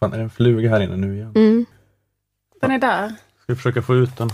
[0.00, 1.32] Fan, är det en fluga här inne nu igen?
[1.34, 1.66] Mm.
[2.60, 3.08] Den är där.
[3.08, 4.30] Ska vi försöka få ut den?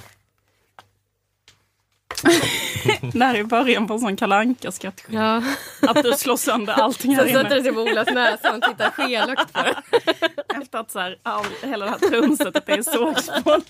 [3.13, 5.43] Det här är början på en sån kalanka strategi Ja.
[5.83, 7.55] Att du slår sönder allting här Sen sätter inne.
[7.57, 9.61] du sig på Olas näsa och tittar skelögt på.
[10.63, 11.99] Efter att så här, all, hela det här
[12.67, 13.63] det är sågspån.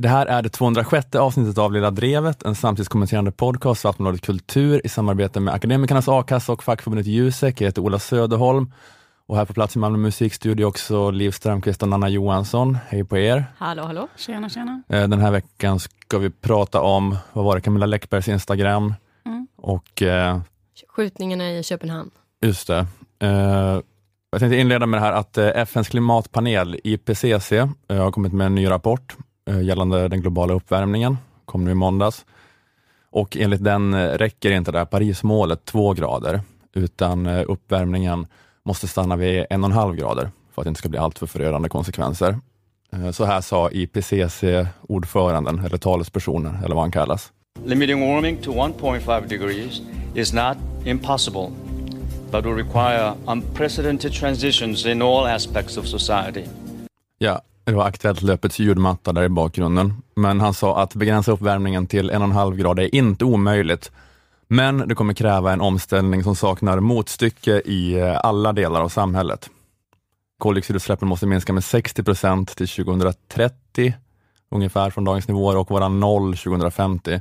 [0.00, 4.80] Det här är det 206 avsnittet av Lilla Drevet, en samtidskommenterande podcast för Aftonbladet Kultur
[4.84, 7.60] i samarbete med Akademikernas A-kassa och fackförbundet Jusek.
[7.60, 8.72] Jag heter Ola Söderholm
[9.26, 12.78] och här på plats i Malmö musikstudio också Liv Strömquist och Nanna Johansson.
[12.88, 13.44] Hej på er!
[13.58, 14.08] Hallå, hallå.
[14.16, 14.82] Tjena, tjena.
[14.88, 18.94] Eh, Den här veckan ska vi prata om, vad var det, Camilla Läckbergs Instagram
[19.26, 19.46] Mm.
[19.56, 20.40] och eh,
[20.88, 22.10] Skjutningarna i Köpenhamn.
[22.42, 22.86] Just det.
[23.22, 23.80] Eh,
[24.30, 28.46] jag tänkte inleda med det här att eh, FNs klimatpanel IPCC eh, har kommit med
[28.46, 29.16] en ny rapport
[29.58, 31.16] gällande den globala uppvärmningen.
[31.44, 32.24] Kom nu i måndags.
[33.10, 36.40] Och enligt den eh, räcker inte det här Parismålet två grader,
[36.74, 38.26] utan eh, uppvärmningen
[38.62, 41.26] måste stanna vid en och en halv grader för att det inte ska bli alltför
[41.26, 42.38] förödande konsekvenser.
[42.92, 47.32] Eh, Så här sa IPCC-ordföranden, eller talespersonen, eller vad han kallas.
[47.64, 49.80] Limiting warming to 1.5 degrees
[50.14, 51.48] is not impossible,
[52.30, 56.44] but will require unprecedented transitions in all aspects of society.
[57.18, 60.02] Ja, det var Aktuellt löpets ljudmatta där i bakgrunden.
[60.14, 63.92] Men han sa att begränsa uppvärmningen till en och en halv grad är inte omöjligt.
[64.48, 69.50] Men det kommer kräva en omställning som saknar motstycke i eh, alla delar av samhället.
[70.38, 73.94] Koldioxidutsläppen måste minska med 60 procent till 2030,
[74.50, 77.20] ungefär från dagens nivåer och vara noll 2050.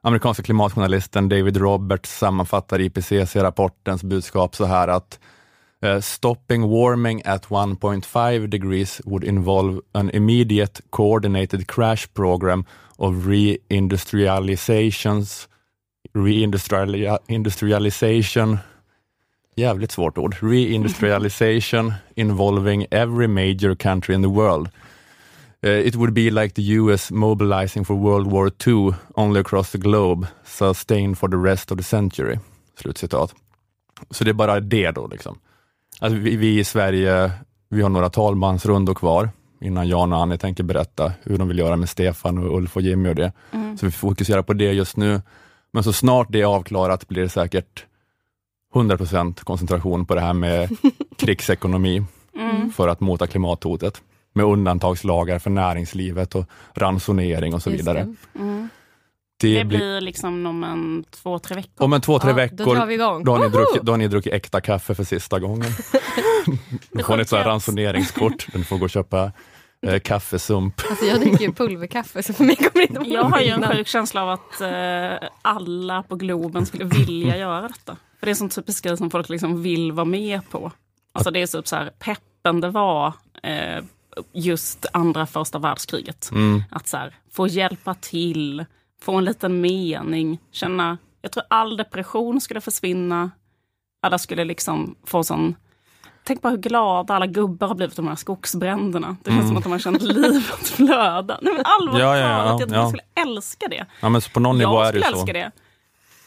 [0.00, 5.18] Amerikanska klimatjournalisten David Roberts sammanfattar IPCC-rapportens budskap så här att
[5.80, 12.64] Uh, stopping warming at 1.5 degrees would involve an immediate coordinated crash program
[12.98, 15.48] of reindustrializations,
[16.14, 18.58] reindustrialization,
[19.54, 24.68] jävligt svårt ord, reindustrialization involving every major country in the world.
[25.64, 29.78] Uh, it would be like the US mobilizing for World War II only across the
[29.78, 32.38] globe, sustained for the rest of the century.
[32.76, 33.34] Slutcitat.
[34.10, 35.38] Så det är bara det då liksom.
[36.00, 37.30] Alltså vi, vi i Sverige,
[37.68, 41.76] vi har några talmansrundor kvar innan Jan och Annie tänker berätta hur de vill göra
[41.76, 43.32] med Stefan och Ulf och Jimmy och det.
[43.80, 45.20] Så vi fokuserar på det just nu.
[45.72, 47.84] Men så snart det är avklarat blir det säkert
[48.74, 50.70] 100% koncentration på det här med
[51.16, 52.04] krigsekonomi
[52.76, 54.02] för att mota klimathotet.
[54.32, 56.44] Med undantagslagar för näringslivet och
[56.74, 58.14] ransonering och så vidare.
[58.32, 58.68] det.
[59.40, 61.84] Det Det blir, blir liksom om en två, tre veckor.
[61.84, 63.24] om en två, tre Ja, veckor, Då drar vi igång.
[63.24, 63.56] Då har, ni Woho!
[63.56, 65.70] druckit, då har ni druckit äkta kaffe för sista gången.
[66.92, 68.46] Då får ni ett ransoneringskort.
[68.52, 69.32] Du får gå och köpa
[69.86, 70.80] eh, kaffesump.
[70.90, 73.62] Alltså jag dricker ju pulverkaffe så för mig kommer det inte Jag har ju en
[73.62, 77.96] sjuk känsla av att eh, alla på Globen skulle vilja göra detta.
[78.20, 80.72] För det är sån typisk grej som folk liksom vill vara med på.
[81.12, 83.12] Alltså det är typ så här peppen det var
[83.42, 83.84] eh,
[84.32, 86.30] just andra första världskriget.
[86.32, 86.62] Mm.
[86.70, 88.64] Att så här, få hjälpa till,
[89.02, 93.30] få en liten mening, känna, jag tror all depression skulle försvinna.
[94.02, 95.54] Alla skulle liksom få sån
[96.24, 99.16] Tänk på hur glada alla gubbar har blivit av de här skogsbränderna.
[99.24, 101.38] Det känns som att de har känt livet flöda.
[101.42, 102.76] Nej, men allvarligt Ja, ja, ja, jag tror ja.
[102.80, 103.86] jag skulle älska det.
[104.00, 105.10] Ja, men så på någon nivå Jag är det ju så.
[105.10, 105.50] älska det.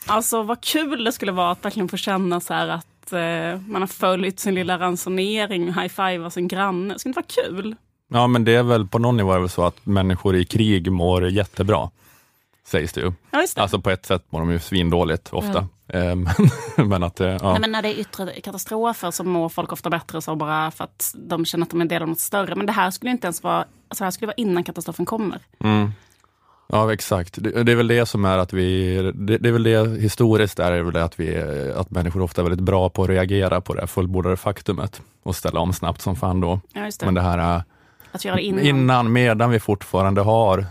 [0.08, 3.82] Alltså vad kul det skulle vara att verkligen få känna så här att eh, man
[3.82, 7.00] har följt sin lilla ransonering, high-fivar sin granne.
[7.00, 7.76] Skulle inte vara kul?
[8.08, 10.46] Ja, men det är väl på någon nivå är det väl så att människor i
[10.46, 11.90] krig mår jättebra.
[12.72, 13.12] Sägs det ju.
[13.32, 13.62] Ja, just det.
[13.62, 15.68] Alltså på ett sätt mår de ju svindåligt ofta.
[15.88, 16.16] Eh,
[16.86, 17.52] Men, att, eh, ja.
[17.52, 20.84] Nej, men när det är yttre katastrofer så mår folk ofta bättre så bara för
[20.84, 22.56] att de känner att de är en del av något större.
[22.56, 25.40] Men det här skulle inte ens vara, alltså det här skulle vara innan katastrofen kommer.
[25.60, 25.92] Mm.
[26.68, 27.44] Ja, exakt.
[27.44, 30.60] Det, det är väl det som är att vi, det, det är väl det historiskt
[30.60, 31.38] är det väl det att vi,
[31.76, 35.60] att människor ofta är väldigt bra på att reagera på det fullbordade faktumet och ställa
[35.60, 36.60] om snabbt som fan då.
[36.74, 37.06] Ja, just det.
[37.06, 37.62] Men det här eh,
[38.12, 38.66] att göra det innan.
[38.66, 40.66] innan, medan vi fortfarande har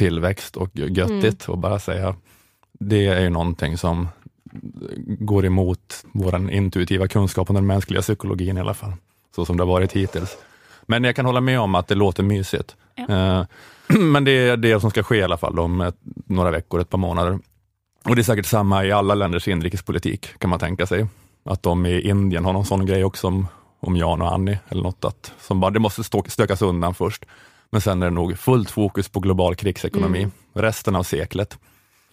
[0.00, 2.14] tillväxt och göttigt och bara säga,
[2.72, 4.08] det är ju någonting som
[5.06, 8.92] går emot vår intuitiva kunskap om den mänskliga psykologin i alla fall,
[9.34, 10.36] så som det har varit hittills.
[10.82, 12.76] Men jag kan hålla med om att det låter mysigt.
[12.94, 13.04] Ja.
[13.08, 13.46] Eh,
[13.98, 16.90] Men det är det som ska ske i alla fall om ett, några veckor, ett
[16.90, 17.38] par månader.
[18.04, 21.06] Och det är säkert samma i alla länders inrikespolitik, kan man tänka sig.
[21.44, 23.46] Att de i Indien har någon sån grej också om,
[23.80, 27.24] om Jan och Annie eller något, att, som bara, det måste stökas undan först.
[27.72, 31.58] Men sen är det nog fullt fokus på global krigsekonomi resten av seklet.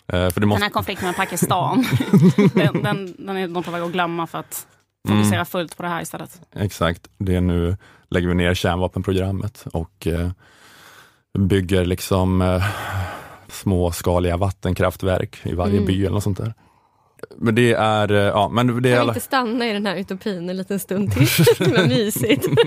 [0.08, 1.86] Eh, för det Den måste, här konflikten med Pakistan,
[2.54, 4.68] den, den, den är de på väg att glömma för att
[5.08, 5.46] fokusera Mm.
[5.46, 6.42] fullt på det här istället.
[6.56, 7.78] exakt, det är nu
[8.10, 10.30] lägger vi ner kärnvapenprogrammet och eh,
[11.40, 12.64] bygger liksom eh,
[13.50, 15.86] småskaliga vattenkraftverk i varje Mm.
[15.86, 16.54] by eller något sånt där.
[17.38, 19.12] Men det är, eh, ja men det är Kan vi alla...
[19.14, 21.28] inte stanna i den här utopin en liten stund till?
[21.60, 22.46] Himla mysigt.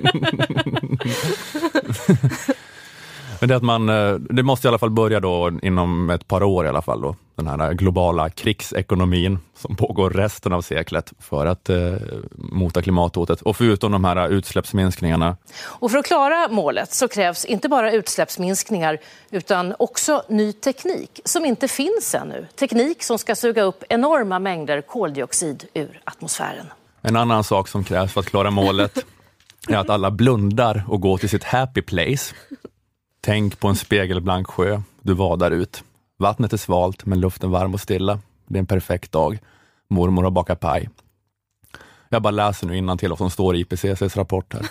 [3.41, 6.43] Men det att man, eh, det måste i alla fall börja då inom ett par
[6.43, 11.47] år i alla fall då, den här globala krigsekonomin som pågår resten av seklet för
[11.47, 11.95] att eh,
[12.35, 13.41] mota klimathotet.
[13.41, 18.99] Och förutom de här utsläppsminskningarna, Och för att klara målet så krävs inte bara utsläppsminskningar
[19.31, 22.47] utan också ny teknik som inte finns ännu.
[22.59, 26.67] Teknik som ska suga upp enorma mängder koldioxid ur atmosfären.
[27.03, 29.05] en annan sak som krävs för att klara målet
[29.69, 32.35] är att alla blundar och går till sitt happy place.
[33.21, 35.85] Tänk på en spegelblank sjö, du vadar ut.
[36.19, 38.19] Vattnet är svalt men luften varm och stilla.
[38.47, 39.39] Det är en perfekt dag.
[39.89, 40.89] Mormor har bakat paj.
[42.09, 44.67] Jag bara läser nu till vad som står i IPCCs rapport här.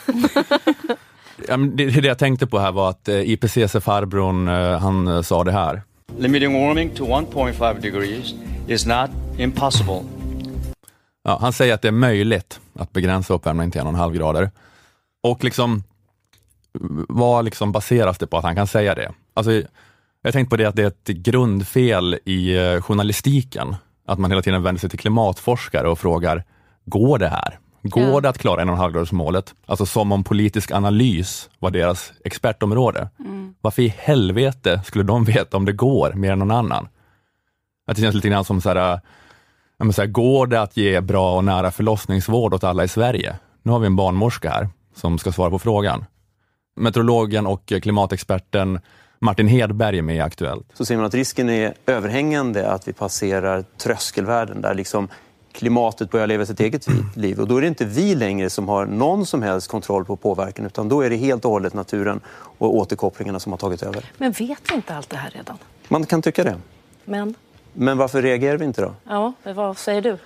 [1.75, 5.51] Det, det jag tänkte på här var att eh, IPCC-farbrorn, eh, han eh, sa det
[5.51, 5.81] här.
[6.17, 8.33] Limiting warming to 1.5 degrees
[8.67, 10.01] is not impossible,
[11.23, 14.13] Ja, han säger att det är möjligt att begränsa uppvärmningen till en och en halv
[14.13, 14.51] grader.
[15.23, 15.83] Och liksom,
[17.09, 19.11] vad liksom baseras det på att han kan säga det?
[19.33, 19.51] Alltså,
[20.21, 23.75] jag tänkte på det att det är ett grundfel i eh, journalistiken,
[24.07, 26.43] att man hela tiden vänder sig till klimatforskare och frågar,
[26.85, 27.59] går det här?
[27.83, 28.19] Går Ja.
[28.21, 29.53] det att klara en och en halv graders målet?
[29.65, 33.09] Alltså som om politisk analys var deras expertområde.
[33.61, 36.87] Varför i helvete skulle de veta om det går mer än någon annan?
[37.87, 38.99] Att det känns lite grann som så här,
[39.93, 43.35] så här, går det att ge bra och nära förlossningsvård åt alla i Sverige?
[43.63, 46.05] Nu har vi en barnmorska här som ska svara på frågan.
[46.79, 48.79] Meteorologen och klimatexperten
[49.19, 50.65] Martin Hedberg är med i Aktuellt.
[50.73, 55.07] så ser man att risken är överhängande att vi passerar tröskelvärden där liksom
[55.51, 57.39] klimatet börjar leva sitt eget liv.
[57.39, 60.65] Och då är det inte vi längre som har någon som helst kontroll på påverkan
[60.65, 64.05] utan då är det helt och hållet naturen och återkopplingarna som har tagit över.
[64.17, 65.57] Men vet vi inte allt det här redan?
[65.87, 66.55] Man kan tycka det.
[67.05, 67.35] Men,
[67.73, 68.93] Men varför reagerar vi inte då?
[69.03, 70.17] ja, vad säger du?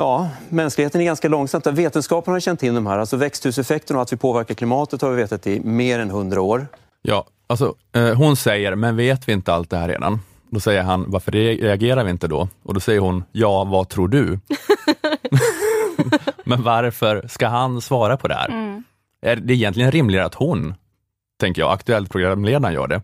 [0.00, 1.66] Ja, mänskligheten är ganska långsamt.
[1.66, 2.98] Vetenskapen har känt till de här.
[2.98, 6.66] Alltså växthuseffekten och att vi påverkar klimatet har vi vetat i mer än hundra år.
[7.02, 10.20] Ja, alltså, eh, hon säger, men vet vi inte allt det här redan?
[10.50, 12.48] Då säger han, varför re- reagerar vi inte då?
[12.62, 14.38] Och då säger hon, ja, vad tror du?
[16.44, 18.82] men varför ska han svara på det här?
[19.22, 20.74] Är det egentligen rimligare att hon,
[21.40, 23.02] tänker jag, aktuellt programledaren gör det?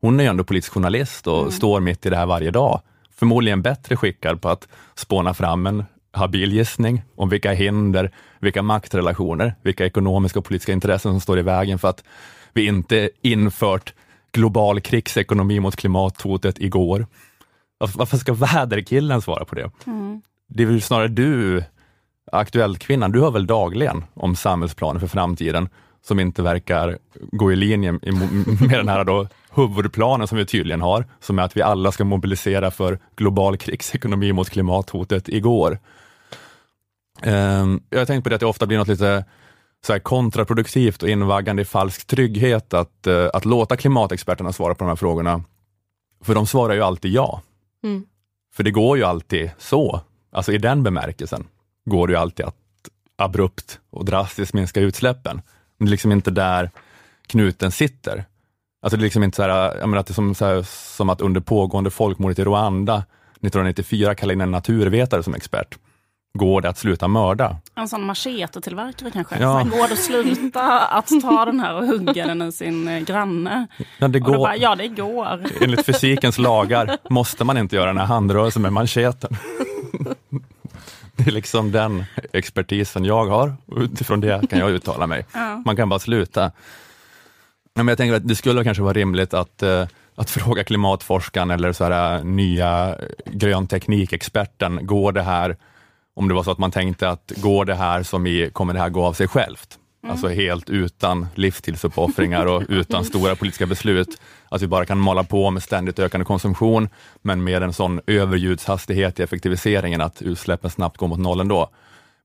[0.00, 2.80] Hon är ju ändå politisk journalist och står mitt i det här varje dag.
[3.16, 5.84] Förmodligen bättre skickad på att spåna fram en
[6.14, 11.42] habil gissning om vilka hinder, vilka maktrelationer, vilka ekonomiska och politiska intressen som står i
[11.42, 12.04] vägen för att
[12.52, 13.94] vi inte infört
[14.32, 17.06] global krigsekonomi mot klimathotet igår.
[17.78, 19.70] Varför ska väderkillen svara på det?
[20.48, 21.64] Det är väl snarare du,
[22.32, 25.68] Aktuellt-kvinnan, du har väl dagligen om samhällsplaner för framtiden
[26.06, 26.98] som inte verkar
[27.32, 27.92] gå i linje
[28.60, 32.04] med den här då huvudplanen som vi tydligen har, som är att vi alla ska
[32.04, 35.78] mobilisera för global krigsekonomi mot klimathotet igår.
[37.24, 39.24] Ehm, Jag har tänkt på det att det ofta blir något lite
[39.86, 44.88] så kontraproduktivt och invaggande i falsk trygghet att, eh, att låta klimatexperterna svara på de
[44.88, 45.44] här frågorna.
[46.24, 47.42] För de svarar ju alltid ja.
[47.84, 48.04] Mm.
[48.54, 50.00] För det går ju alltid så,
[50.32, 51.46] alltså i den bemärkelsen,
[51.84, 52.56] går det ju alltid att
[53.16, 55.42] abrupt och drastiskt minska utsläppen.
[55.78, 56.70] Men det är liksom inte där
[57.26, 58.24] knuten sitter.
[58.82, 60.62] Alltså det är liksom inte så här, jag menar att det är som, här,
[60.96, 63.04] som att under pågående folkmordet i Rwanda
[63.40, 65.78] 1994 kalla in en naturvetare som expert.
[66.38, 67.56] Går det att sluta mörda?
[67.74, 69.38] En sån machetotillverkare kanske.
[69.38, 69.60] Ja.
[69.60, 73.00] Sen går det att sluta att ta den här och hugga den i sin eh,
[73.00, 73.66] granne.
[73.98, 74.36] Ja, det går.
[74.36, 75.40] bara, ja det går.
[75.60, 79.36] Enligt fysikens lagar måste man inte göra den här handrörelsen med mancheten.
[81.16, 85.26] Det är liksom den expertisen jag har utifrån det kan jag uttala mig.
[85.64, 86.42] Man kan bara sluta.
[86.42, 86.50] Ja,
[87.82, 91.72] Men jag tänker att det skulle kanske vara rimligt att, eh, att fråga klimatforskaren eller
[91.72, 95.56] så här, eh, nya grön teknikexperten, går det här,
[96.14, 98.80] om det var så att man tänkte att går det här som i, kommer det
[98.80, 99.78] här gå av sig självt?
[100.08, 104.20] Alltså helt utan livstidsuppoffringar och utan stora politiska beslut.
[104.48, 106.88] Att vi bara kan mala på med ständigt ökande konsumtion,
[107.22, 111.70] men med en sån överljudshastighet i effektiviseringen att utsläppen snabbt går mot noll ändå.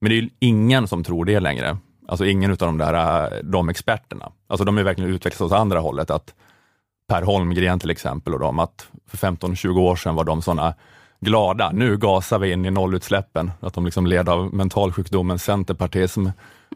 [0.01, 1.77] Men det är ju ingen som tror det längre.
[2.08, 4.31] Alltså ingen av de där eh, de experterna.
[4.48, 6.12] Alltså de är verkligen utvecklats åt andra hållet.
[6.12, 6.34] Att
[7.08, 10.74] Per Holmgren till exempel och de, att för 15-20 år sedan var de sådana
[11.21, 11.71] glada.
[11.73, 13.51] Nu gasar vi in i nollutsläppen.
[13.59, 16.27] Att de liksom led av mentalsjukdomen centerpartism.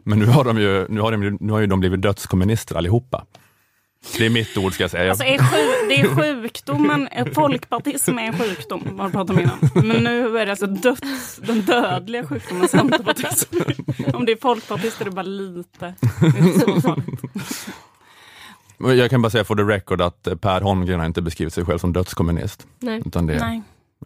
[0.04, 2.74] Men nu har de ju, nu har de, ju- nu har ju de blivit dödskommunister
[2.76, 3.24] allihopa.
[4.18, 5.10] Det är mitt ord ska jag säga.
[5.10, 9.86] Alltså är sju, det är sjukdomen, folkpartism är en sjukdom, vad du pratade om innan.
[9.88, 13.56] Men nu är det alltså döds, den dödliga sjukdomen centerpartism.
[14.14, 15.94] Om det är folkpartist är det bara lite.
[18.78, 18.94] Det.
[18.94, 21.78] Jag kan bara säga for the record att Per Holmgren har inte beskrivit sig själv
[21.78, 22.66] som dödskommunist.
[22.78, 23.02] Nej.
[23.06, 23.62] Utan det Nej, eh,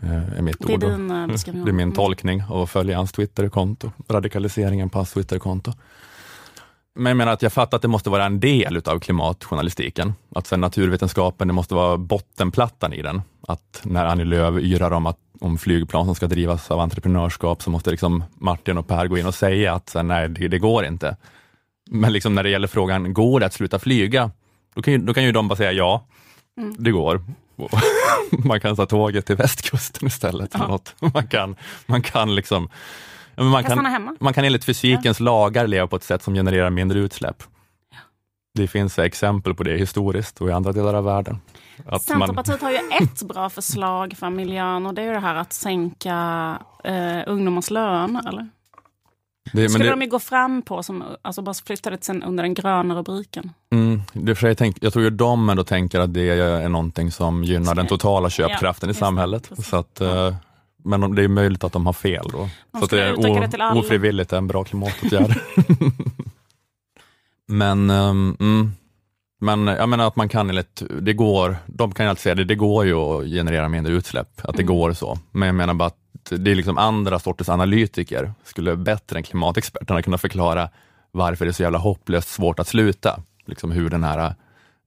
[0.07, 0.81] är mitt det är ord.
[0.81, 1.65] din eh, beskrivning.
[1.65, 3.91] Det är min tolkning av att följa hans Twitterkonto.
[4.09, 5.73] Radikaliseringen på hans Twitterkonto.
[6.95, 10.15] Men jag menar att jag fattar att det måste vara en del utav klimatjournalistiken.
[10.35, 13.23] Att sen naturvetenskapen, det måste vara bottenplattan i den.
[13.49, 17.71] Att när Annie Lööf yrar om, att, om flygplan som ska drivas av entreprenörskap så
[17.71, 20.85] måste liksom Martin och Per gå in och säga att här, nej, det, det går
[20.85, 21.17] inte.
[21.91, 24.31] Men liksom när det gäller frågan, går det att sluta flyga?
[24.75, 26.05] Då kan ju, då kan ju de bara säga ja,
[26.59, 26.75] Mm.
[26.79, 27.23] det går.
[28.45, 30.51] Man kan ta tåget till västkusten istället.
[30.55, 30.67] Ja.
[30.67, 30.95] något.
[31.15, 32.69] Man, kan, man kan liksom
[33.35, 36.71] ja, men man Kan man kan enligt fysikens lagar leva på ett sätt som genererar
[36.71, 37.43] mindre utsläpp.
[38.55, 41.41] Det finns exempel på det historiskt och i andra delar av världen.
[41.79, 45.21] Att man, Centerpartiet har ju ett bra förslag för miljön och det är ju det
[45.21, 48.23] här att sänka eh, ungdomars lön.
[48.29, 48.49] Eller?
[49.53, 52.23] Det, men skulle det, de ju gå fram på, som, alltså bara flytta det sen
[52.23, 53.51] under den gröna rubriken.
[53.73, 57.13] mm, det för jag, tänk, jag tror ju de ändå tänker att det är någonting
[57.13, 59.49] som gynnar den totala köpkraften Ja, i samhället.
[59.49, 59.67] precis.
[59.69, 60.35] Så att, eh,
[60.85, 62.49] men om- det är möjligt att de har fel då.
[62.73, 63.75] De så det är alla.
[63.81, 65.35] ofrivilligt en bra klimatåtgärd.
[67.49, 68.73] men, mm,
[69.41, 72.45] men jag menar att man kan enligt, det går, de kan ju alltid säga det,
[72.45, 74.75] det går ju att generera mindre utsläpp, att det Mm.
[74.77, 75.19] går så.
[75.31, 75.97] Men jag menar bara att
[76.31, 80.69] det är liksom andra sorters analytiker skulle bättre än klimatexperterna kunna förklara
[81.11, 83.21] varför det är så jävla hopplöst svårt att sluta.
[83.47, 84.35] Liksom hur den här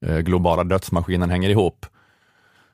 [0.05, 1.85] eh, globala dödsmaskinen hänger ihop.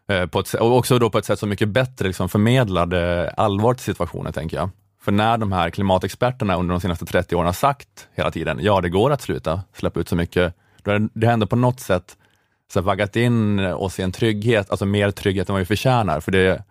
[0.09, 3.79] Eh, på ett, och också då på ett sätt som mycket bättre liksom förmedlade allvaret
[3.79, 4.69] i situationen, tänker jag.
[5.01, 8.81] För när de här klimatexperterna under de senaste 30 åren har sagt hela tiden, ja
[8.81, 11.79] det går att sluta släppa ut så mycket, då är det- har ändå på något
[11.79, 12.17] sätt
[12.73, 16.19] så vaggat in oss i en trygghet, alltså mer trygghet än vad vi förtjänar.
[16.19, 16.63] För, det,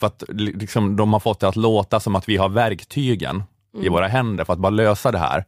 [0.00, 3.42] för att liksom, de har fått det att låta som att vi har verktygen
[3.82, 5.44] i våra händer för att bara lösa det här.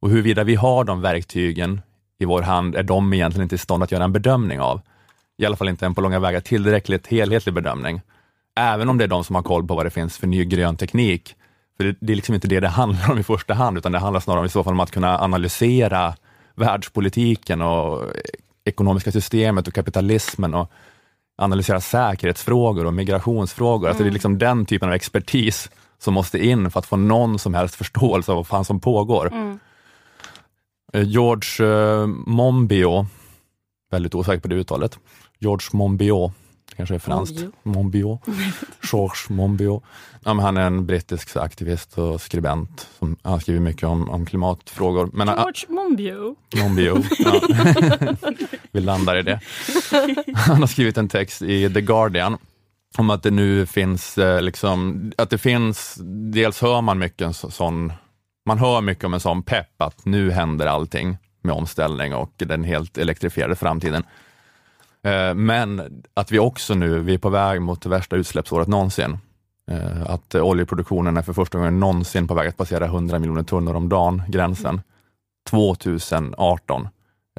[0.00, 1.80] Och huruvida vi har de verktygen
[2.18, 4.80] i vår hand är de egentligen inte i stånd att göra en bedömning av.
[5.38, 8.00] I alla fall inte en på långa vägar tillräckligt helhetlig bedömning.
[8.56, 10.76] Även om det är de som har koll på vad det finns för ny grön
[10.76, 11.34] teknik.
[11.76, 13.98] För det, det är liksom inte det det handlar om i första hand, utan det
[13.98, 16.14] handlar snarare om, i så fall om att kunna analysera
[16.54, 18.02] världspolitiken och
[18.64, 20.70] ekonomiska systemet och kapitalismen och
[21.36, 23.88] analysera säkerhetsfrågor och migrationsfrågor.
[23.88, 27.38] Alltså det är liksom den typen av expertis som måste in för att få någon
[27.38, 29.32] som helst förståelse av vad fan som pågår.
[29.32, 29.58] Mm.
[30.92, 33.06] Eh, George eh, Monbiot,
[33.90, 34.98] väldigt osäker på det uttalet,
[35.38, 36.32] George Monbiot,
[36.76, 38.20] kanske är franskt, Monbiot,
[38.92, 39.82] George Monbiot.
[40.24, 45.10] Ja, han är en brittisk aktivist och skribent, som, han skriver mycket om, om klimatfrågor.
[45.12, 46.38] Men, George Monbiot.
[46.56, 47.40] Monbiot, ja.
[48.74, 49.40] vi landar i det.
[50.34, 52.38] Han har skrivit en text i The Guardian
[52.98, 55.98] om att det nu finns, eh, liksom, att det finns,
[56.32, 57.92] dels hör man mycket en sån,
[58.46, 62.64] man hör mycket om en sån pepp att nu händer allting med omställning och den
[62.64, 64.02] helt elektrifierade framtiden.
[65.02, 69.18] Eh, men att vi också nu, vi är på väg mot det värsta utsläppsåret någonsin.
[69.70, 73.74] Eh, att oljeproduktionen är för första gången någonsin på väg att passera 100 miljoner tunnor
[73.74, 74.80] om dagen, gränsen.
[75.50, 76.88] 2018.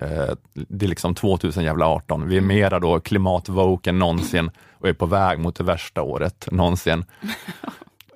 [0.02, 2.28] Eh, Det är liksom 2000 jävla 18.
[2.28, 6.48] Vi är mera då klimatvoke än någonsin och är på väg mot det värsta året
[6.52, 7.06] någonsin.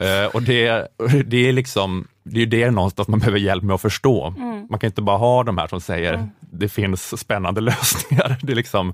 [0.02, 0.88] Eh, Och det,
[1.26, 4.34] det är liksom, det är det någonstans man behöver hjälp med att förstå.
[4.70, 8.38] Man kan inte bara ha de här som säger det finns spännande lösningar.
[8.42, 8.94] Det är liksom,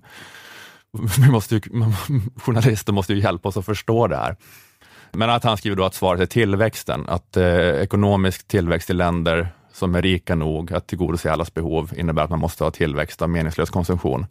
[1.17, 1.61] vi måste ju,
[2.37, 4.35] journalister måste ju hjälpa oss att förstå det här.
[5.11, 7.45] Men att han skriver då att svaret är tillväxten, att eh,
[7.81, 12.39] ekonomisk tillväxt i länder som är rika nog att tillgodose allas behov innebär att man
[12.39, 14.25] måste ha tillväxt av meningslös konsumtion.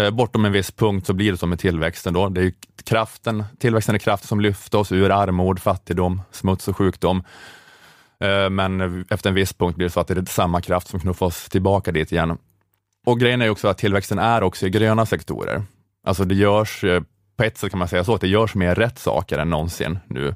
[0.00, 2.28] Eh, bortom en viss punkt så blir det så med tillväxten då.
[2.28, 2.52] Det är
[2.84, 7.22] kraften, tillväxten är kraften som lyfter oss ur armod, fattigdom, smuts och sjukdom.
[8.20, 11.00] Eh, men efter en viss punkt blir det så att det är samma kraft som
[11.00, 12.38] knuffar oss tillbaka dit igen.
[13.06, 15.62] Och grejen är också att tillväxten är också i gröna sektorer.
[16.06, 17.02] Alltså det görs, eh,
[17.36, 19.98] på ett sätt kan man säga så, att det görs mer rätt saker än någonsin
[20.06, 20.34] nu.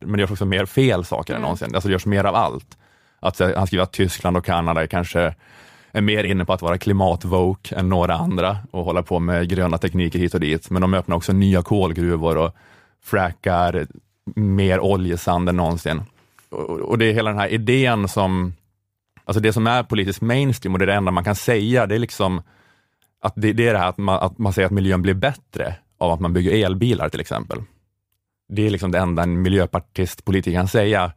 [0.00, 1.74] Men det görs också mer fel saker än någonsin.
[1.74, 2.76] Alltså det görs mer av allt.
[3.20, 5.34] Att, han skriver att Tyskland och Kanada är kanske
[5.92, 9.78] är mer inne på att vara klimatvoke än några andra och hålla på med gröna
[9.78, 10.70] tekniker hit och dit.
[10.70, 12.56] Men de öppnar också nya kolgruvor och
[13.04, 13.86] frackar
[14.34, 16.02] mer oljesand än någonsin.
[16.50, 18.54] Och, och det är hela den här idén som,
[19.24, 21.94] alltså det som är politisk mainstream och det är det enda man kan säga, det
[21.94, 22.42] är liksom
[23.22, 25.76] att det, det är det här att man, att man säger att miljön blir bättre
[25.98, 27.62] av att man bygger elbilar till exempel.
[28.48, 31.12] Det är liksom det enda en miljöpartist politiker kan säga.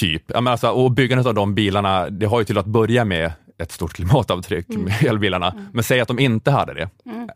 [0.00, 0.22] Typ.
[0.26, 3.32] Ja, men alltså, och byggandet av de bilarna, det har ju till att börja med
[3.58, 5.54] ett stort klimatavtryck med elbilarna.
[5.72, 6.88] Men säg att de inte hade det.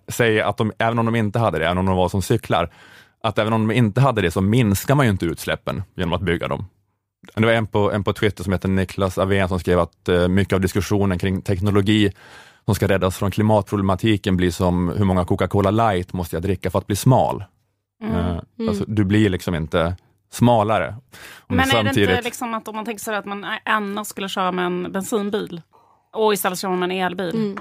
[0.08, 2.70] Säg att de, även om de inte hade det, även om de var som cyklar,
[3.22, 6.20] att även om de inte hade det så minskar man ju inte utsläppen genom att
[6.22, 6.66] bygga dem.
[7.34, 10.28] Det var en på, en på Twitter som heter Niklas Avén som skrev att eh,
[10.28, 12.12] mycket av diskussionen kring teknologi
[12.64, 16.78] som ska räddas från klimatproblematiken blir som hur många Coca-Cola light måste jag dricka för
[16.78, 17.44] att bli smal?
[18.04, 19.96] Eh, Alltså, du blir liksom inte
[20.34, 20.94] smalare.
[21.48, 24.52] Men är det inte liksom att om man tänker sig att man annars skulle köra
[24.52, 25.60] med en bensinbil
[26.12, 27.58] och istället köra med en elbil.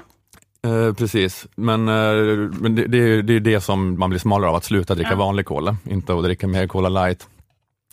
[0.66, 1.94] Eh, precis, men, eh,
[2.50, 5.10] men det, det, är- det är det som man blir smalare av, att sluta dricka
[5.10, 5.16] Ja.
[5.16, 7.26] vanlig cola, inte att dricka mer Cola light.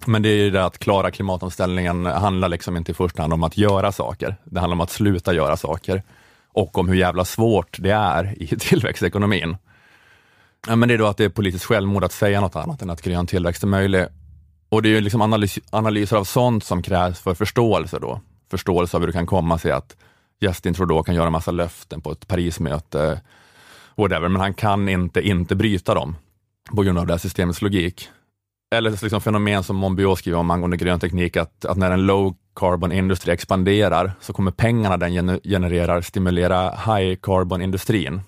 [0.06, 3.44] Men det är ju det att klara klimatomställningen handlar liksom inte i första hand om
[3.44, 4.36] att göra saker.
[4.44, 6.04] Det handlar om att sluta göra saker
[6.54, 9.58] och om hur jävla svårt det är i tillväxtekonomin.
[10.68, 12.90] Ja, men det är då att det är politiskt självmord att säga något annat än
[12.90, 14.06] att grön tillväxt är möjlig.
[14.72, 18.22] Och det är ju liksom analys, analyser av sånt som krävs för förståelse då.
[18.52, 19.98] Förståelse av hur det kan komma sig att
[20.40, 23.22] Justin Trudeau kan göra en massa löften på ett Parismöte,
[23.96, 26.16] whatever, men han kan inte inte bryta dem
[26.76, 28.10] på grund av det här systemets logik.
[28.76, 32.36] Eller liksom fenomen som Monbiot skriver om angående grön teknik, att, att när en low
[32.56, 38.22] carbon industri expanderar så kommer pengarna den gener- genererar stimulera high carbon industrin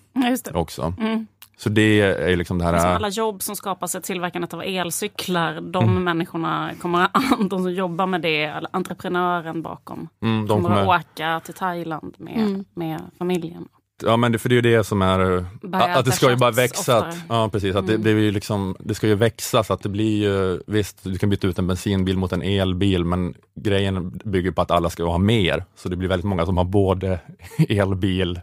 [0.54, 0.94] också.
[1.00, 1.28] Mm.
[1.58, 2.74] Så det är liksom det här...
[2.74, 7.08] Alltså alla jobb som skapas i tillverkandet av elcyklar, de människorna kommer,
[7.50, 11.54] de som jobbar med det, eller entreprenören bakom, mm, de kommer, kommer, att åka till
[11.54, 13.68] Thailand med, med familjen.
[14.04, 15.46] ja, men det, för det är ju det som är...
[15.68, 16.98] Börja Att det ska ju bara växa.
[16.98, 17.76] Att, ja, precis.
[17.76, 20.60] Att det, det, är ju liksom, det ska ju växa så att det blir ju,
[20.68, 24.72] visst, du kan byta ut en bensinbil mot en elbil, men grejen bygger på att
[24.72, 25.66] alla ska ha mer.
[25.76, 27.20] Så det blir väldigt många som har både
[27.70, 28.40] elbil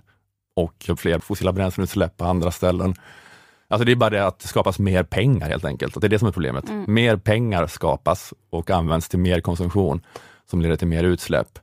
[0.60, 2.94] och fler fossila bränsleutsläpp på andra ställen.
[3.68, 6.00] Alltså det är bara det att det skapas mer pengar helt enkelt.
[6.00, 6.64] Det är det som är problemet.
[6.86, 10.02] Mer pengar skapas och används till mer konsumtion
[10.50, 11.58] som leder till mer utsläpp.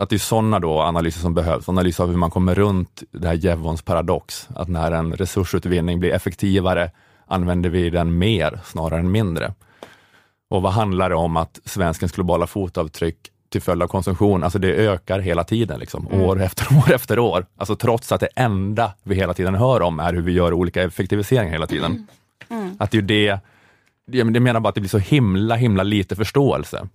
[0.00, 3.28] Att det är sådana då analyser som behövs, analys av hur man kommer runt det
[3.28, 6.90] här Jevons paradox, att när en resursutvinning blir effektivare
[7.26, 9.54] använder vi den mer snarare än mindre.
[10.50, 14.72] Och vad handlar det om att svenskens globala fotavtryck till följd av konsumtion, alltså det
[14.72, 17.46] ökar hela tiden, liksom, år efter år efter år.
[17.56, 20.82] Alltså trots att det enda vi hela tiden hör om är hur vi gör olika
[20.82, 22.06] effektiviseringar hela tiden.
[22.78, 26.88] Att det är det, det menar bara att det blir så himla, himla lite förståelse.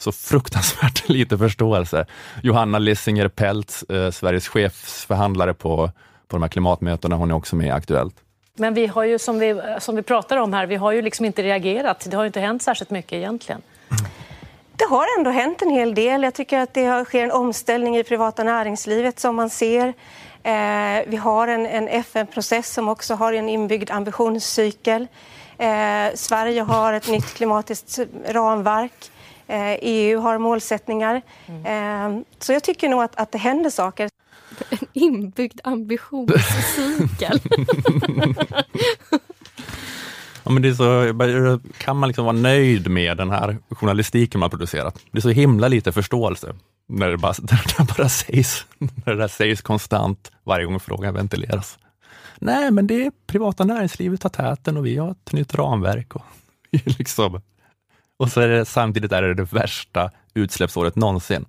[0.00, 2.06] Så fruktansvärt lite förståelse.
[2.42, 5.90] Johanna Lissinger Peltz, eh, Sveriges chefsförhandlare på,
[6.28, 8.14] på de här klimatmötena, hon är också med i Aktuellt.
[8.58, 11.26] Men vi har ju, som vi, som vi pratar om här, vi har ju liksom
[11.26, 12.06] inte reagerat.
[12.10, 13.62] Det har ju inte hänt särskilt mycket egentligen.
[14.76, 16.22] Det har ändå hänt en hel del.
[16.22, 19.88] Jag tycker att det har- sker en omställning i privata näringslivet som man ser.
[20.42, 25.06] Eh, vi har en, en FN-process som också har en inbyggd ambitionscykel.
[25.58, 29.10] Eh, Sverige har ett nytt klimatiskt ramverk.
[29.48, 31.22] Eh, EU har målsättningar.
[31.64, 34.10] Eh, så jag tycker nog att, att det händer saker.
[34.92, 37.40] Inbyggd ambitionscykel.
[40.46, 41.14] Ja, men det så,
[41.78, 44.98] kan man liksom vara nöjd med den här journalistiken man producerat?
[45.10, 46.54] Det är så himla lite förståelse
[46.88, 51.14] när det bara, när det bara sägs, när det där sägs konstant varje gång frågan
[51.14, 51.78] ventileras.
[52.38, 56.16] Nej, men det är privata näringslivet tar täten och vi har ett nytt ramverk.
[56.16, 56.24] Och,
[56.70, 57.40] liksom.
[58.16, 61.44] och så är det, samtidigt är det det värsta utsläppsåret någonsin.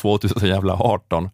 [0.00, 1.30] 2018.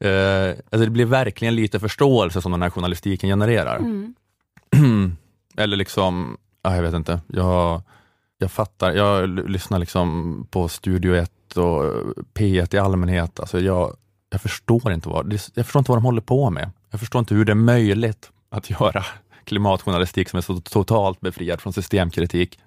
[0.00, 3.80] Eh, alltså det blir verkligen lite förståelse som den här journalistiken genererar.
[5.56, 7.82] Eller liksom, jag vet inte, jag,
[8.38, 11.90] jag fattar, jag lyssnar liksom på Studio 1 och eh,
[12.34, 13.40] P1 i allmänhet.
[13.40, 13.96] Alltså jag,
[14.30, 16.70] jag, förstår inte vad, jag förstår inte vad de håller på med.
[16.90, 19.04] Jag förstår inte hur det är möjligt att göra
[19.44, 22.58] klimatjournalistik som är så totalt befriad från systemkritik.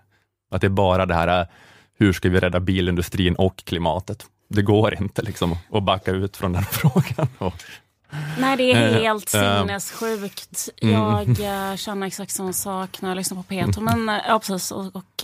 [0.52, 1.48] Att det är bara det här, eh,
[1.94, 4.26] hur ska vi rädda bilindustrin och klimatet?
[4.48, 7.28] Det går inte liksom att backa ut från den frågan.
[7.38, 7.54] Och,
[8.40, 10.70] Nej, det är Eh, helt eh, sinnessjukt.
[10.82, 10.94] mm.
[10.94, 11.30] Jag
[11.72, 13.82] eh, känner exakt samma sak när jag lyssnar på Peter.
[13.82, 14.72] Men eh, ja, precis.
[14.72, 15.24] Och, och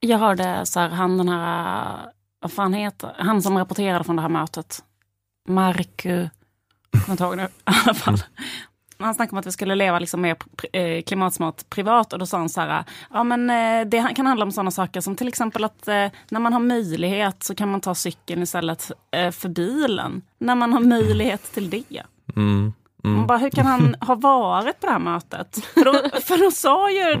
[0.00, 1.98] jag hörde så här, han den här,
[2.40, 4.82] vad fan heter, han som rapporterade från det här mötet.
[5.48, 6.28] Marku,
[6.90, 7.48] jag kommer inte ihåg nu i
[7.84, 8.22] alla fall.
[9.02, 10.36] Han snackade om att vi skulle leva liksom mer
[10.72, 14.44] eh, klimatsmart privat och då sa han så här, ja men eh, det kan handla
[14.44, 17.80] om sådana saker som till exempel att eh, när man har möjlighet så kan man
[17.80, 20.22] ta cykeln istället för bilen.
[20.38, 22.02] När man har möjlighet till det.
[22.36, 22.72] mm,
[23.16, 25.64] Man bara, hur kan han ha varit på det här mötet?
[25.64, 27.16] För då, för då sa ju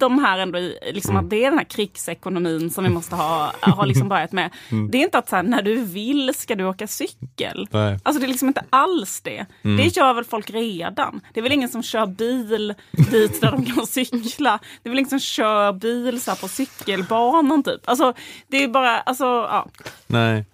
[0.00, 3.52] de här ändå i, liksom att det är den här krigsekonomin som vi måste ha,
[3.62, 4.50] ha liksom börjat med.
[4.90, 7.68] Det är inte att så här, när du vill ska du åka cykel.
[7.70, 7.98] Nej.
[8.02, 9.46] Alltså det är liksom inte alls det.
[9.62, 11.20] Det gör väl folk redan.
[11.34, 12.74] Det är väl ingen som kör bil
[13.10, 14.58] dit där de kan cykla.
[14.82, 17.80] Det är väl ingen som kör bil så på cykelbanan typ.
[17.84, 18.12] Alltså
[18.48, 19.66] det är bara, alltså ja.
[20.06, 20.44] Nej,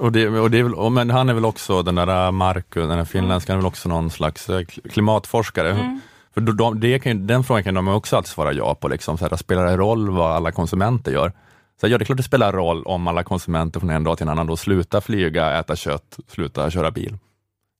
[0.00, 2.80] och det, och det är väl, och men han är väl också, den där Marko,
[2.80, 5.98] den där finländskan, är väl också någon slags eh, kl- klimatforskare.
[6.34, 8.88] För de, de, det kan, den frågan kan de också alltid svara ja på.
[8.88, 11.32] Liksom, så här, spelar det roll vad alla konsumenter gör?
[11.80, 14.16] Så här, ja, det är klart det spelar roll om alla konsumenter från en dag
[14.18, 17.18] till en annan då slutar flyga, äta kött, slutar köra bil.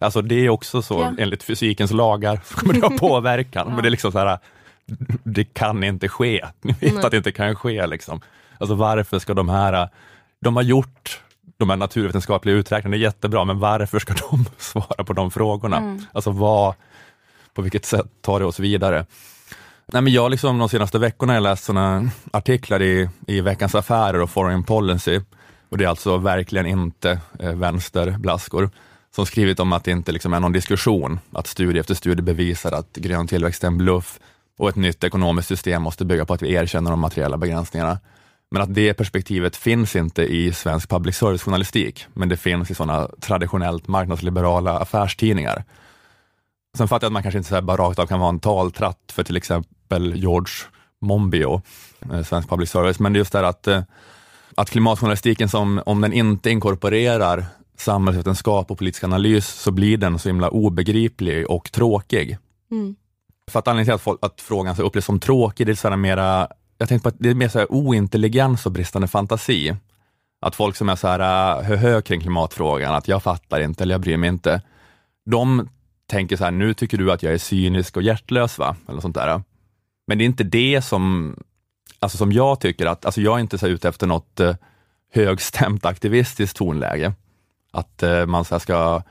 [0.01, 1.13] Alltså det är också så, Ja.
[1.19, 3.67] enligt fysikens lagar, så kommer det ha påverkan.
[3.69, 4.39] Men det är liksom så här,
[5.25, 6.45] det kan inte ske.
[6.63, 7.05] Ni vet Nej.
[7.05, 7.87] att det inte kan ske.
[7.87, 8.21] Liksom.
[8.59, 9.89] Alltså varför ska de här,
[10.41, 11.21] de har gjort
[11.57, 15.99] de här naturvetenskapliga uträkningarna, det är jättebra, men varför ska de svara på de frågorna?
[16.13, 16.75] Alltså vad,
[17.55, 19.07] på vilket sätt tar det oss vidare?
[19.87, 23.75] Nej, men jag liksom de senaste veckorna har jag läst såna artiklar i, i Veckans
[23.75, 25.21] Affärer och Foreign Policy,
[25.69, 28.71] och det är alltså verkligen inte eh, vänsterblaskor,
[29.15, 32.73] som skrivit om att det inte liksom är någon diskussion, att studie efter studie bevisar
[32.73, 34.21] att grön tillväxt är en bluff
[34.59, 37.99] och ett nytt ekonomiskt system måste bygga på att vi erkänner de materiella begränsningarna.
[38.51, 43.09] Men att det perspektivet finns inte i svensk public service-journalistik, men det finns i sådana
[43.21, 45.65] traditionellt marknadsliberala affärstidningar.
[46.75, 49.13] Sen fattar jag att man kanske inte så bara rakt av kan vara en taltratt
[49.13, 50.55] för till exempel George
[51.01, 51.63] Monbiot,
[52.13, 53.83] eh, svensk public service, men det är just det här att, eh,
[54.55, 60.29] att klimatjournalistiken, som, om den inte inkorporerar samhällsvetenskap och politisk analys, så blir den så
[60.29, 62.39] himla obegriplig och tråkig.
[62.71, 62.97] Mm.
[63.51, 65.97] För att anledningen till att, folk, att frågan så upplevs som tråkig, det är så
[65.97, 69.77] mera, jag tänkte på att det är mer så här ointelligens och bristande fantasi.
[70.41, 73.95] Att folk som är så här uh, hö kring klimatfrågan, att jag fattar inte eller
[73.95, 74.63] jag bryr mig inte,
[75.31, 75.69] de
[76.07, 78.77] tänker så här, nu tycker du att jag är cynisk och hjärtlös va?
[78.89, 79.43] Eller sånt där.
[80.07, 81.37] Men det är inte det som,
[81.99, 84.55] alltså som jag tycker att, alltså jag är inte så ute efter något uh,
[85.13, 87.13] högstämt aktivistiskt tonläge.
[87.73, 89.03] Att uh, man så ska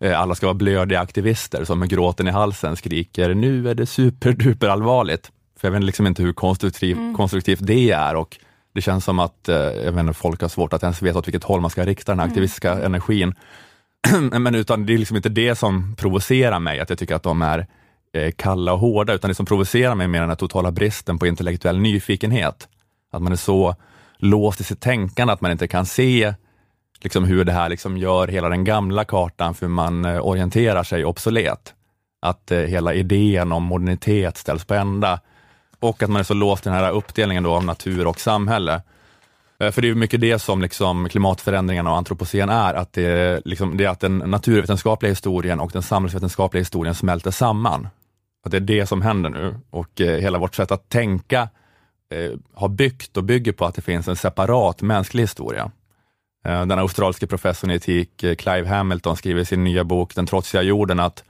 [0.00, 3.86] Eh, alla ska vara blödiga aktivister som med gråten i halsen skriker nu är det
[3.86, 5.32] superduper allvarligt.
[5.60, 8.38] För jag vet liksom inte hur konstruktiv, konstruktivt det är och
[8.74, 11.26] det känns som att eh, jag vet inte, folk har svårt att ens veta åt
[11.26, 13.34] vilket håll man ska rikta den här aktivistiska energin.
[14.40, 17.42] Men utan det är liksom inte det som provocerar mig, att jag tycker att de
[17.42, 17.66] är
[18.12, 21.18] eh, kalla och hårda, utan det som provocerar mig är mer den här totala bristen
[21.18, 22.68] på intellektuell nyfikenhet.
[23.12, 23.76] Att man är så
[24.18, 26.34] låst i sitt tänkande att man inte kan se
[27.00, 30.82] liksom hur det här liksom gör hela den gamla kartan för hur man eh, orienterar
[30.82, 31.74] sig obsolet.
[32.22, 35.20] Att eh, hela idén om modernitet ställs på ända
[35.80, 38.82] och att man är så låst i den här uppdelningen då av natur och samhälle.
[39.58, 43.42] Eh, för det är ju mycket det som liksom klimatförändringarna och antropocen är, att det,
[43.44, 47.88] liksom, det är att den naturvetenskapliga historien och den samhällsvetenskapliga historien smälter samman.
[48.44, 51.48] Att det är det som händer nu och eh, hela vårt sätt att tänka
[52.10, 55.70] eh, har byggt och bygger på att det finns en separat mänsklig historia.
[56.46, 60.26] Eh, Den australiske professorn i etik eh, Clive Hamilton skriver i sin nya bok Den
[60.26, 61.24] trotsiga jorden att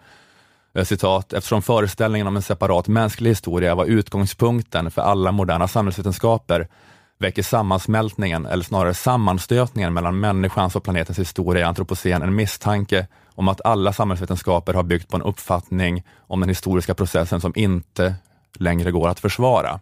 [0.74, 6.68] eh, citat, eftersom föreställningen om en separat mänsklig historia var utgångspunkten för alla moderna samhällsvetenskaper
[7.18, 13.48] väcker sammansmältningen, eller snarare sammanstötningen mellan människans och planetens historia i antropocen en misstanke om
[13.48, 18.14] att alla samhällsvetenskaper har byggt på en uppfattning om den historiska processen som inte
[18.58, 19.80] längre går att försvara.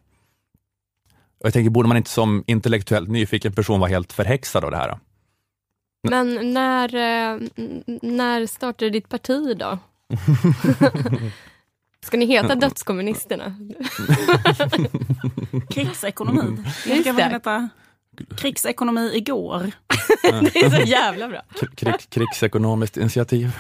[1.41, 4.77] Och jag tänker, borde man inte som intellektuellt nyfiken person vara helt förhäxad av det
[4.77, 4.99] här?
[6.09, 7.41] Men när, eh,
[8.03, 9.79] när startade ditt parti då?
[12.05, 13.55] Ska ni heta dödskommunisterna?
[15.71, 16.65] Krigsekonomi.
[16.87, 17.23] Just det.
[17.23, 17.69] heta
[18.37, 19.71] krigsekonomi igår.
[20.23, 21.43] Det är så jävla bra.
[21.75, 23.53] Krig, krigsekonomiskt initiativ.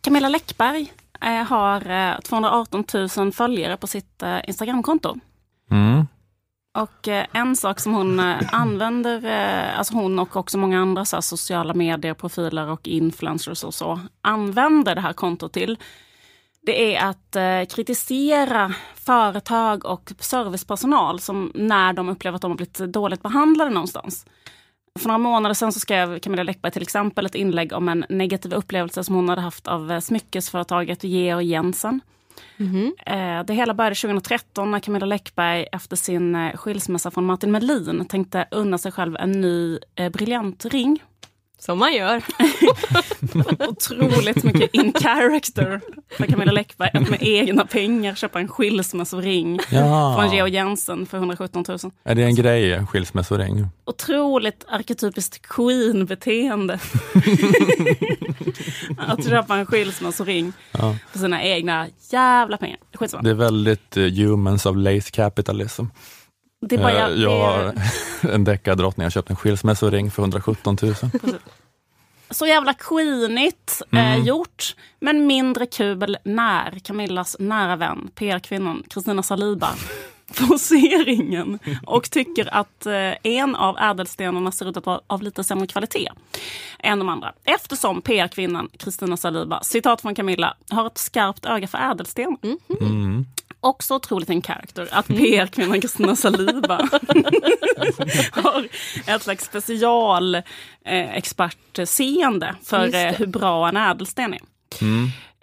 [0.00, 2.84] Camilla Läckberg eh, har eh, 218
[3.16, 5.16] 000 följare på sitt eh, Instagramkonto.
[5.70, 6.06] Mm.
[6.74, 11.04] Och eh, en sak som hon eh, använder, eh, alltså hon och också många andra
[11.04, 15.78] så här, sociala medieprofiler och influencers och så, använder det här kontot till,
[16.66, 22.78] det är att kritisera företag och servicepersonal som när de upplever att de har blivit
[22.78, 24.26] dåligt behandlade någonstans.
[24.98, 28.54] För några månader sedan så skrev Camilla Läckberg till exempel ett inlägg om en negativ
[28.54, 32.00] upplevelse som hon hade haft av smyckesföretaget Georg Jensen.
[33.06, 38.04] Eh, Det hela började 2013 när Camilla Läckberg efter sin eh, skilsmässa från Martin Melin
[38.08, 41.02] tänkte unna sig själv en ny eh, briljantring.
[41.58, 42.22] Som man gör.
[43.68, 45.80] Otroligt mycket in character
[46.16, 50.16] för Camilla Läckberg att med egna pengar köpa en skilsmässoring Ja.
[50.20, 51.78] från Georg Jensen för 117 000.
[52.04, 53.66] Är det en grej, en skilsmässoring?
[53.84, 56.74] Otroligt arketypiskt queen-beteende.
[58.98, 60.96] att köpa en skilsmässoring Ja.
[61.12, 62.78] för sina egna jävla pengar.
[62.94, 63.22] Skitsamma.
[63.22, 65.84] Det är väldigt eh, humans of lace capitalism.
[66.66, 67.74] Det är bara, Eh, jag, jag har
[68.32, 70.94] en deckardrottning, jag köpt en skilsmässoring för 117 000.
[72.32, 79.68] Så jävla queenigt eh, gjort, men mindre kul när Camillas nära vän, PR-kvinnan Kristina Saliba
[80.32, 85.22] får se ringen och tycker att eh, en av ädelstenarna ser ut att vara av
[85.22, 86.08] lite sämre kvalitet
[86.78, 87.32] än de andra.
[87.44, 92.36] Eftersom PR-kvinnan Kristina Saliba, citat från Camilla, har ett skarpt öga för ädelsten.
[93.64, 96.76] Också otroligt en character att PR-kvinnan Kristina Saliba
[98.32, 98.68] har
[99.06, 104.40] ett slags special eh, expertseende för eh, hur bra en ädelsten är.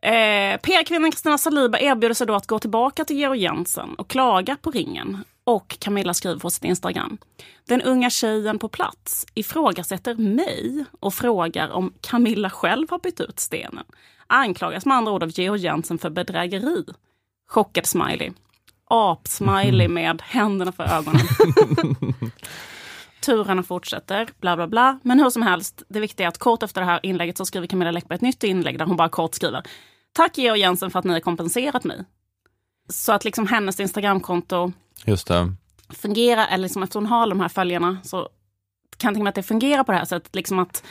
[0.01, 4.55] Eh, PR-kvinnan Kristina Saliba erbjuder sig då att gå tillbaka till Georg Jensen och klaga
[4.61, 5.23] på ringen.
[5.43, 7.17] Och Camilla skriver på sitt Instagram.
[7.67, 13.39] Den unga tjejen på plats ifrågasätter mig och frågar om Camilla själv har bytt ut
[13.39, 13.85] stenen.
[14.27, 16.83] Anklagas med andra ord av Georg Jensen för bedrägeri.
[17.49, 18.31] Chockad smiley.
[18.89, 21.21] Ap-smiley med händerna för ögonen.
[23.21, 24.99] Turerna fortsätter, bla bla bla.
[25.03, 27.67] Men hur som helst, det viktiga är att kort efter det här inlägget så skriver
[27.67, 29.63] Camilla Läckberg ett nytt inlägg där hon bara kort skriver
[30.13, 32.05] Tack Georg Jensen för att ni har kompenserat mig.
[32.89, 34.71] Så att liksom hennes Instagramkonto
[35.05, 35.53] Just det.
[35.89, 38.17] fungerar, eller liksom eftersom hon har de här följarna så
[38.97, 40.35] kan jag tänka mig att det fungerar på det här sättet.
[40.35, 40.83] Liksom att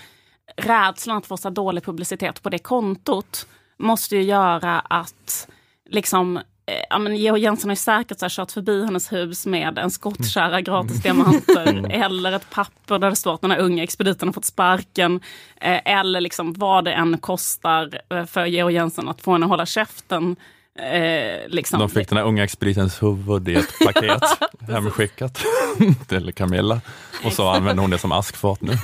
[0.57, 3.47] rädslan att få så dålig publicitet på det kontot
[3.79, 5.49] måste ju göra att
[5.89, 6.43] liksom eh,
[6.91, 9.91] Ja, men Georg Jensen har ju säkert så här kört förbi hennes hus med en
[9.91, 14.33] skottkärra gratis diamanter eller ett papper där det står att den här unga expediten har
[14.33, 15.21] fått sparken.
[15.61, 19.51] Eh, eller liksom vad det än kostar eh, för Georg Jensen att få henne att
[19.51, 20.37] hålla käften.
[20.79, 21.81] Eh, liksom.
[21.81, 24.23] De fick den här unga expeditens huvud i ett paket
[24.69, 25.45] hemskickat
[26.09, 26.81] till Camilla.
[27.25, 28.73] Och så använde hon det som askfat nu.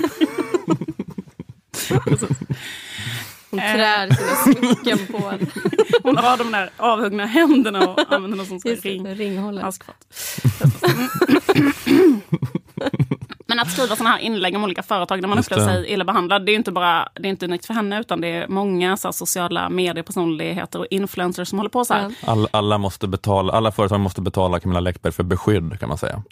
[3.55, 3.73] Hon Eh.
[3.75, 5.51] trär sina smycken på en
[6.03, 9.15] Hon har de där avhuggna händerna och använder dem som just ring.
[9.15, 9.71] ringhållare.
[13.47, 15.77] Men att skriva sådana här inlägg om olika företag där man Just upplever det.
[15.83, 18.27] sig illa behandlad, det är inte bara det är inte unikt för henne, utan det
[18.27, 22.13] är många så här, sociala mediepersonligheter och influencers som håller på så här.
[22.21, 22.31] Ja.
[22.31, 26.23] Alla, alla, måste betala, alla företag måste betala Camilla Läckberg för beskydd kan man säga.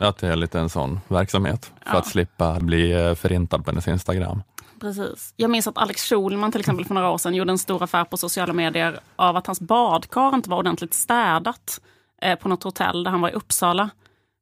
[0.00, 1.98] Att det är lite en sån verksamhet för Ja.
[1.98, 4.42] att slippa bli eh, förintad på hennes Instagram.
[4.80, 5.34] Precis.
[5.36, 8.04] Jag minns att Alex Schulman till exempel för några år sedan gjorde en stor affär
[8.04, 11.80] på sociala medier av att hans badkar inte var ordentligt städat
[12.22, 13.90] eh, på något hotell där han var i Uppsala.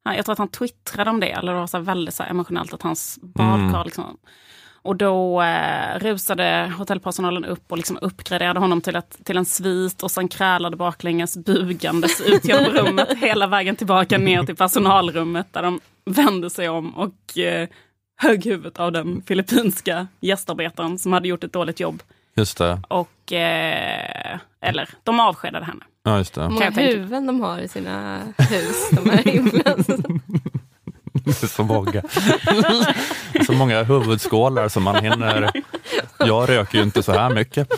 [0.05, 2.83] Jag tror att han twittrade om det, eller det var så väldigt så emotionellt att
[2.83, 4.19] hans badkar liksom
[4.87, 10.03] och då eh, rusade hotellpersonalen upp och liksom uppgraderade honom till, ett, till en svit
[10.03, 15.63] och sen krälade baklänges bugandes ut genom rummet hela vägen tillbaka ner till personalrummet där
[15.63, 17.69] de vände sig om och eh,
[18.17, 22.03] högg huvudet av den filippinska gästarbetaren som hade gjort ett dåligt jobb.
[22.37, 22.81] Just det.
[22.89, 25.85] Och, eh, eller de avskedade henne.
[26.03, 26.43] Ja, just det.
[26.43, 29.23] Hur många jag huvuden de har i sina hus, de här
[31.27, 32.03] är så många.
[33.47, 35.51] så många huvudskålar som man hinner.
[36.19, 37.69] Jag röker ju inte så här mycket.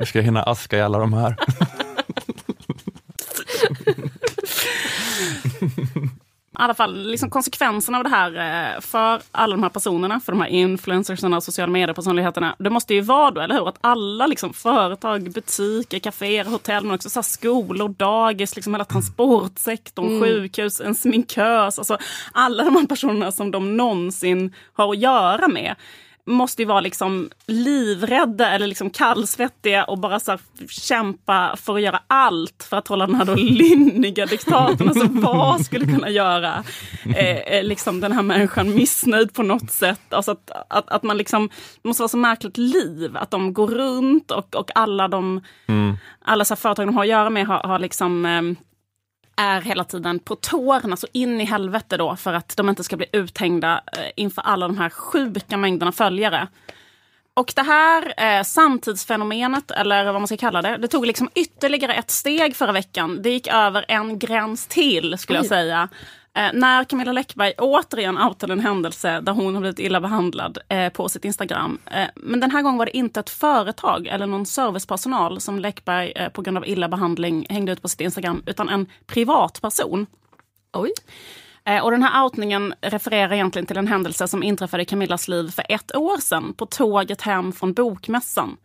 [0.00, 1.36] Vi ska hinna aska i alla de här.
[6.60, 10.32] I alla fall liksom konsekvenserna av det här eh, för alla de här personerna, för
[10.32, 12.56] de här influencersarna och sociala mediepersonligheterna.
[12.58, 13.68] Det måste ju vara då, eller hur?
[13.68, 18.84] Att alla liksom, företag, butiker, kaféer, hotell, men också så här skolor, dagis, liksom hela
[18.84, 21.78] transportsektorn, sjukhus, en sminkös.
[21.78, 21.98] Alltså
[22.32, 25.74] alla de här personerna som de någonsin har att göra med
[26.30, 30.38] måste ju vara liksom livrädda eller liksom kallsvettiga och bara så
[30.68, 34.88] kämpa för att göra allt för att hålla den här då lynniga diktatorn.
[34.88, 36.64] Alltså vad skulle kunna göra
[37.16, 40.12] eh, eh, liksom den här människan missnöjd på något sätt?
[40.12, 41.50] Alltså att, att, att man liksom,
[41.82, 45.40] det måste vara så märkligt liv att de går runt och, och alla de
[46.24, 48.42] alla så här företag de har att göra med har, har liksom eh,
[49.40, 52.96] är hela tiden på tårna, så in i helvete då för att de inte ska
[52.96, 56.48] bli uthängda eh, inför alla de här sjuka mängderna följare.
[57.34, 61.94] Och det här eh, samtidsfenomenet, eller vad man ska kalla det, det tog liksom ytterligare
[61.94, 63.22] ett steg förra veckan.
[63.22, 65.88] Det gick över en gräns till, skulle jag säga.
[66.40, 70.92] Eh, när Camilla Läckberg återigen outade en händelse där hon har blivit illa behandlad eh,
[70.92, 71.78] på sitt Instagram.
[71.86, 76.12] Eh, men den här gången var det inte ett företag eller någon servicepersonal som Läckberg
[76.16, 80.06] eh, på grund av illa behandling hängde ut på sitt Instagram, utan en privatperson.
[80.72, 80.92] Oj.
[81.64, 85.50] Eh, Och den här outningen refererar egentligen till en händelse som inträffade i Camillas liv
[85.50, 88.56] för ett år sedan på tåget hem från Bokmässan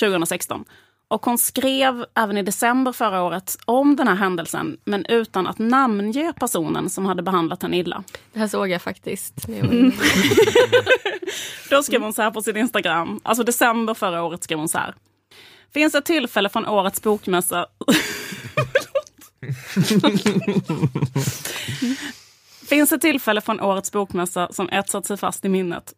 [0.00, 0.64] 2016.
[1.08, 5.58] Och hon skrev även i december förra året om den här händelsen men utan att
[5.58, 8.04] namnge personen som hade behandlat henne illa.
[8.32, 9.48] Det här såg jag faktiskt.
[9.48, 9.92] inne.
[11.70, 14.78] Då skrev hon så här på sin Instagram, alltså december förra året skrev hon så
[14.78, 14.94] här.
[15.74, 17.66] Finns ett tillfälle från årets bokmässa
[22.68, 25.94] Finns ett tillfälle från årets bokmässa som etsat sig fast i minnet.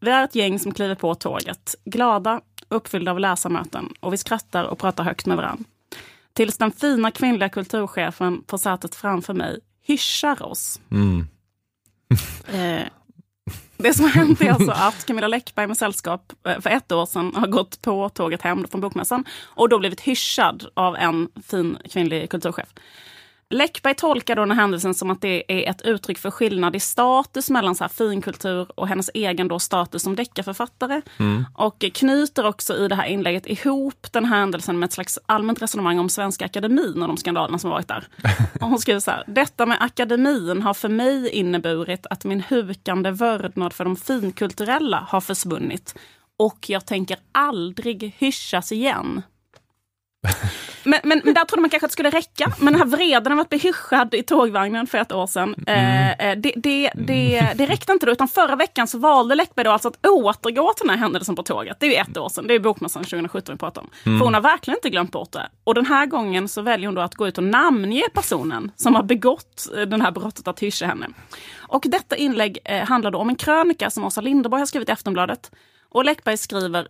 [0.00, 2.40] Vi är ett gäng som kliver på tåget, glada,
[2.74, 5.64] uppfyllda av läsarmöten och vi skrattar och pratar högt med varandra.
[6.32, 10.80] Tills den fina kvinnliga kulturchefen på sätet framför mig hyschar oss.
[10.90, 11.26] Mm.
[12.48, 12.86] Eh,
[13.76, 17.06] det som har hänt är alltså att Camilla Läckberg med sällskap eh, för ett år
[17.06, 21.78] sedan har gått på tåget hem från Bokmässan och då blivit hyschad av en fin
[21.90, 22.68] kvinnlig kulturchef.
[23.54, 26.80] Läckberg tolkar då den här händelsen som att det är ett uttryck för skillnad i
[26.80, 31.02] status mellan så här finkultur och hennes egen då status som deckarförfattare.
[31.54, 35.62] Och knyter också i det här inlägget ihop den här händelsen med ett slags allmänt
[35.62, 38.08] resonemang om Svenska Akademin och de skandalerna som varit där.
[38.60, 43.10] Och hon skriver så här, detta med akademin har för mig inneburit att min hukande
[43.10, 45.94] vördnad för de finkulturella har försvunnit.
[46.38, 49.22] Och jag tänker aldrig hyschas igen.
[50.84, 52.52] Men, men, men där trodde man kanske att det skulle räcka.
[52.58, 56.10] Men den här vreden av att bli hyschad i tågvagnen för ett år sedan, eh,
[56.10, 58.12] eh, det, det, det, det räckte inte då.
[58.12, 61.42] Utan förra veckan så valde Läckberg då alltså att återgå till den här händelsen på
[61.42, 61.76] tåget.
[61.80, 63.90] Det är ju ett år sedan, det är Bokmässan 2017 vi pratar om.
[64.02, 65.48] För hon har verkligen inte glömt bort det.
[65.64, 68.94] Och den här gången så väljer hon då att gå ut och namnge personen som
[68.94, 71.06] har begått eh, den här brottet att hyscha henne.
[71.56, 74.92] Och detta inlägg eh, handlar då om en krönika som Åsa Linderborg har skrivit i
[74.92, 75.50] Aftonbladet.
[75.88, 76.88] Och Läckberg skriver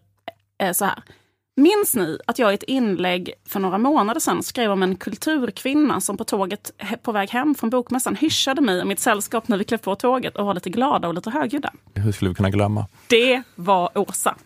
[0.58, 1.02] eh, så här.
[1.56, 6.00] Minns ni att jag i ett inlägg för några månader sedan skrev om en kulturkvinna
[6.00, 6.70] som på tåget
[7.02, 10.36] på väg hem från Bokmässan hyschade mig och mitt sällskap när vi klev på tåget
[10.36, 11.72] och var lite glada och lite högljudda?
[11.94, 12.86] Hur skulle vi kunna glömma?
[13.06, 14.36] Det var Åsa.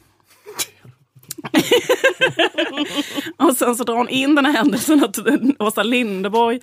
[3.36, 5.18] och sen så drar hon in den här händelsen att
[5.58, 6.60] Åsa Linderborg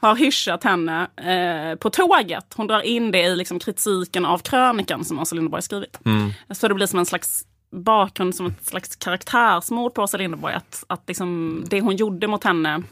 [0.00, 2.54] har hyschat henne eh, på tåget.
[2.56, 5.98] Hon drar in det i liksom, kritiken av krönikan som Åsa Linderborg skrivit.
[6.50, 10.54] Så det blir som en slags bakgrund, som ett slags karaktärsmord på Åsa Linderborg.
[10.54, 12.82] Att, att liksom, det hon gjorde mot henne,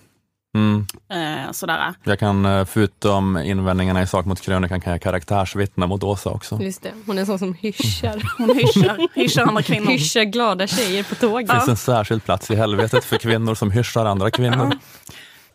[0.57, 0.87] Mm.
[1.09, 1.95] eh, sådär.
[2.05, 6.63] Jag kan, eh, förutom invändningarna i sak mot krönikan, kan jag karaktärsvittna mot Åsa också.
[6.63, 8.23] Just det, hon är en sån som hyschar.
[8.39, 9.87] Hon hyschar, hyschar andra kvinnor.
[9.91, 11.49] hyschar glada tjejer på tåget.
[11.49, 14.71] Det finns en särskild plats i helvetet för kvinnor som hyschar andra kvinnor.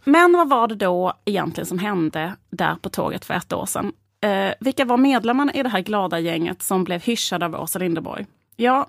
[0.03, 3.91] Men vad var det då egentligen som hände där på tåget för ett år sedan?
[4.21, 8.25] Eh, vilka var medlemmarna i det här glada gänget som blev hyschade av Åsa Linderborg?
[8.55, 8.88] Ja,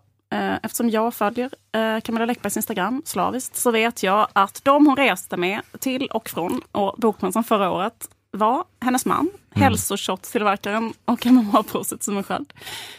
[0.62, 5.36] eftersom jag följer eh, Camilla Läckbergs Instagram slaviskt så vet jag att de hon reste
[5.36, 9.62] med till och från och Bokmässan förra året var hennes man, mm.
[9.62, 12.52] hälsoshottstillverkaren och MMA-proffset Simon Sköld.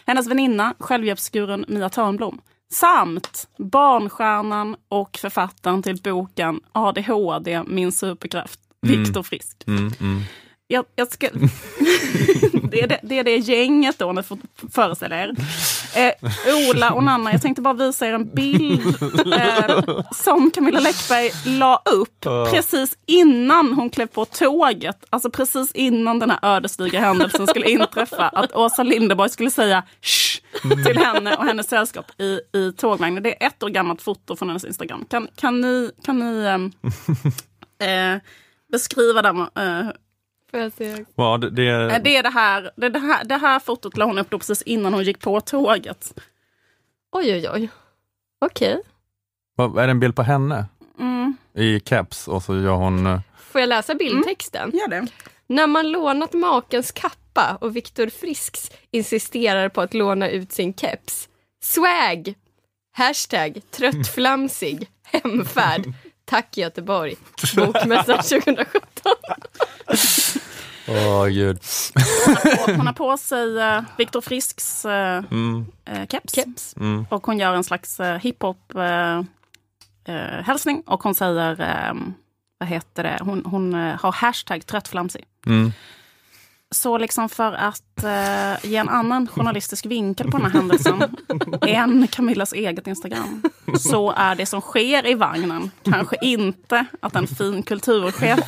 [0.05, 2.41] Hennes väninna, självhjälpsguren Mia Törnblom.
[2.71, 9.63] Samt barnstjärnan och författaren till boken ADHD, min superkraft, Viktor Frisk.
[9.67, 10.21] Mm, mm.
[10.71, 11.29] Jag, jag ska...
[12.71, 14.37] det, är det, det är det gänget då, ni får
[14.71, 15.35] föreställa er.
[15.95, 16.13] Eh,
[16.69, 19.03] Ola och Nanna, jag tänkte bara visa er en bild
[19.33, 25.05] eh, som Camilla Läckberg la upp precis innan hon klev på tåget.
[25.09, 28.29] Alltså precis innan den här ödesdigra händelsen skulle inträffa.
[28.29, 30.41] Att Åsa Linderborg skulle säga Shh!
[30.85, 33.23] till henne och hennes sällskap i, i tågvagnen.
[33.23, 35.05] Det är ett år gammalt foto från hennes Instagram.
[35.09, 36.71] Kan, kan ni, kan ni ehm,
[37.89, 38.21] eh,
[38.71, 39.47] beskriva den?
[40.51, 41.05] Får jag se?
[41.15, 44.17] Ja, det, det, Det är det här, det, det här, det här fotot la hon
[44.17, 46.13] upp då precis innan hon gick på tåget.
[47.11, 47.69] Oj, oj, oj.
[48.45, 48.81] Okej.
[49.55, 50.65] vad, är det en bild på henne?
[50.99, 53.05] Mm, I keps och så gör hon...
[53.07, 54.71] eh, Får jag läsa bildtexten?
[54.73, 55.07] gör det.
[55.47, 61.29] När man lånat makens kappa och Viktor Frisks insisterar på att låna ut sin keps.
[61.63, 62.33] Swag!
[62.93, 64.89] Hashtag tröttflamsig.
[65.03, 65.93] Hemfärd.
[66.25, 67.15] Tack Göteborg.
[67.55, 68.65] Bokmässan 2017.
[70.87, 71.59] Åh gud.
[72.67, 76.35] Och hon har på sig uh, Viktor Frisks eh, Mm, eh, keps.
[76.35, 76.75] Keps.
[76.77, 77.05] mm.
[77.09, 79.19] Och hon gör en slags uh, hiphop uh,
[80.09, 82.13] uh, hälsning och hon säger, ehm,
[82.59, 85.25] vad heter det, hon, hon eh, har hashtag tröttflamsig.
[85.45, 85.71] Mm.
[86.71, 91.15] Så liksom för att eh, ge en annan journalistisk vinkel på den här händelsen
[91.61, 93.43] än Camillas eget Instagram,
[93.79, 98.39] så är det som sker i vagnen kanske inte att en fin kulturchef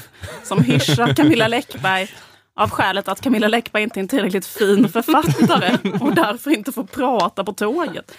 [0.43, 2.09] som hyschar Camilla Läckberg
[2.55, 6.83] av skälet att Camilla Läckberg inte är en tillräckligt fin författare och därför inte får
[6.83, 8.11] prata på tåget.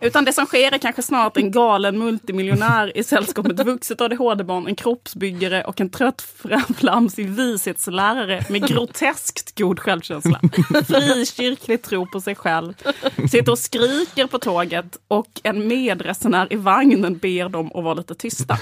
[0.00, 4.00] Utan det som sker är kanske snart en galen multimiljonär i sällskap med ett vuxet
[4.00, 10.40] ADHD-barn, en kroppsbyggare och en trött framflamsig vishetslärare med groteskt god självkänsla.
[10.86, 12.74] Frikyrklig tro på sig själv.
[13.30, 18.14] Sitter och skriker på tåget och en medresenär i vagnen ber dem att vara lite
[18.14, 18.58] tysta.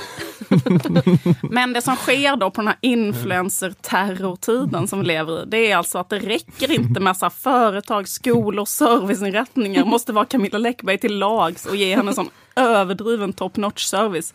[1.42, 5.76] Men det som sker då på den här influencer-terrortiden som vi lever i, det är
[5.76, 9.84] alltså att det räcker inte med så företag, skolor, serviceinrättningar.
[9.84, 14.34] måste vara Camilla Läckberg till lags och ge henne en sån överdriven top notch service.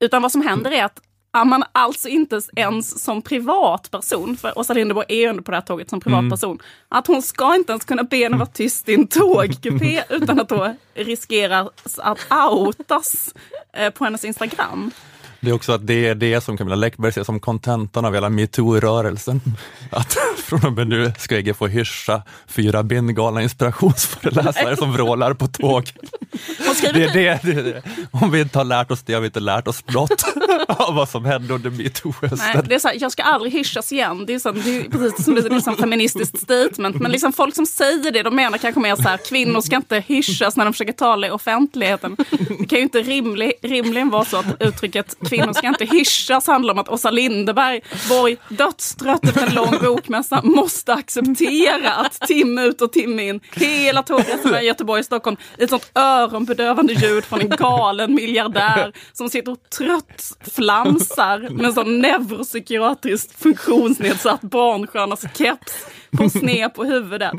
[0.00, 1.00] Utan vad som händer är att
[1.30, 5.56] att man alltså inte ens som privatperson, för Åsa Linderborg är ju ändå på det
[5.56, 6.64] här tåget som privatperson, mm.
[6.88, 10.48] att hon ska inte ens kunna be henne vara tyst i en tågkupé utan att
[10.48, 12.18] då riskera att
[12.52, 13.34] outas
[13.72, 14.90] eh, på hennes Instagram.
[15.46, 18.28] Det är också att det är det som Camilla Läckberg ser som kontentan av hela
[18.28, 19.40] metoo-rörelsen.
[19.90, 25.46] Att från och med nu ska jag få hyscha fyra bindgalna inspirationsföreläsare som vrålar på
[25.46, 25.92] tåg.
[26.94, 27.82] Det är det, det, är det.
[28.10, 30.24] Om vi inte har lärt oss det har vi inte lärt oss något
[30.68, 32.80] av vad som hände under metoo-hösten.
[33.00, 34.26] Jag ska aldrig hyschas igen.
[34.26, 37.00] Det är, så, det är precis som ett liksom feministiskt statement.
[37.00, 40.00] Men liksom folk som säger det, de menar kanske mer så här, kvinnor ska inte
[40.06, 42.16] hyschas när de försöker tala i offentligheten.
[42.58, 46.74] Det kan ju inte rimlig, rimligen vara så att uttrycket kvinnor ska inte hyschas handlar
[46.74, 52.82] om att Åsa Linderberg, Borg, dödstrött efter en lång bokmässa, måste acceptera att timme ut
[52.82, 57.40] och timme in, hela tågresan mellan Göteborg och Stockholm, i ett sånt öronbedövande ljud från
[57.40, 60.22] en galen miljardär som sitter och trött
[60.54, 67.32] flamsar med en sån neuropsykiatriskt funktionsnedsatt barnstjärnas keps på sned på huvudet.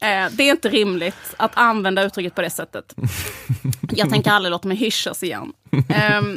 [0.00, 2.94] Eh, det är inte rimligt att använda uttrycket på det sättet.
[3.92, 5.52] Jag tänker aldrig låta mig hyschas igen.
[5.72, 6.36] Um,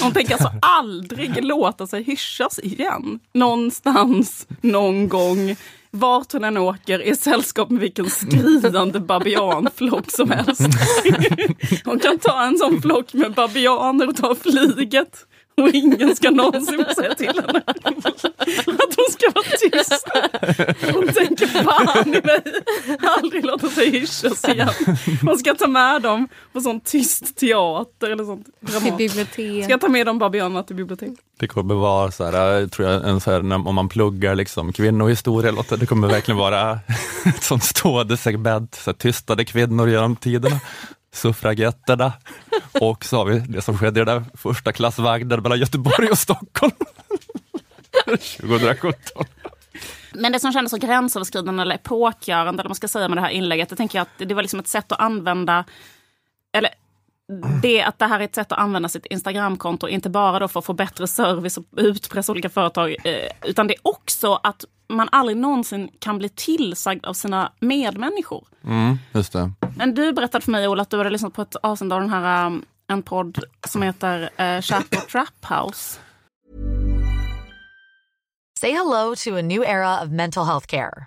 [0.02, 3.20] hon tänker alltså aldrig låta sig hyschas igen.
[3.34, 5.56] Någonstans, någon gång,
[5.90, 10.62] vart hon än åker, i sällskap med vilken skridande babianflock som helst.
[11.84, 15.26] hon kan ta en sån flock med babianer och ta flyget
[15.56, 20.08] och ingen ska någonsin säga till henne att hon ska vara tyst.
[20.94, 22.42] Hon tänker fan i mig,
[23.00, 24.68] aldrig låta sig hyschas igen.
[25.22, 28.46] Hon ska ta med dem på sån tyst teater eller sånt
[28.82, 29.64] Till bibliotek.
[29.64, 31.12] Ska ta med de babianerna till bibliotek.
[31.42, 35.52] Det kommer vara så här, tror jag, en så här, om man pluggar liksom kvinnohistoria,
[35.78, 36.72] det kommer verkligen vara
[37.24, 40.60] ett sånt stående segment, så här, tystade kvinnor genom tiderna
[41.14, 42.12] suffragetterna.
[42.80, 46.18] Och så har vi det som skedde i den där första klassvagnen mellan Göteborg och
[46.18, 46.72] Stockholm.
[48.06, 48.92] 2017.
[50.12, 53.30] Men det som kändes så gränsöverskridande eller epokgörande, eller man ska säga med det här
[53.30, 55.64] inlägget, det tänker jag att det var liksom ett sätt att använda,
[56.52, 56.70] eller
[57.62, 60.58] det att det här är ett sätt att använda sitt Instagramkonto, inte bara då för
[60.58, 65.08] att få bättre service och utpressa olika företag, eh, utan det är också att man
[65.12, 68.46] aldrig någonsin kan bli tillsagd av sina medmänniskor.
[68.64, 69.52] Mm, just det.
[69.76, 72.10] Men du berättade för mig, Ola, att du hade lyssnat på ett avsnitt av den
[72.10, 75.98] här, um, en podd som heter uh, Chat Trap House.
[78.60, 81.06] Say hello to a new era of mental health care.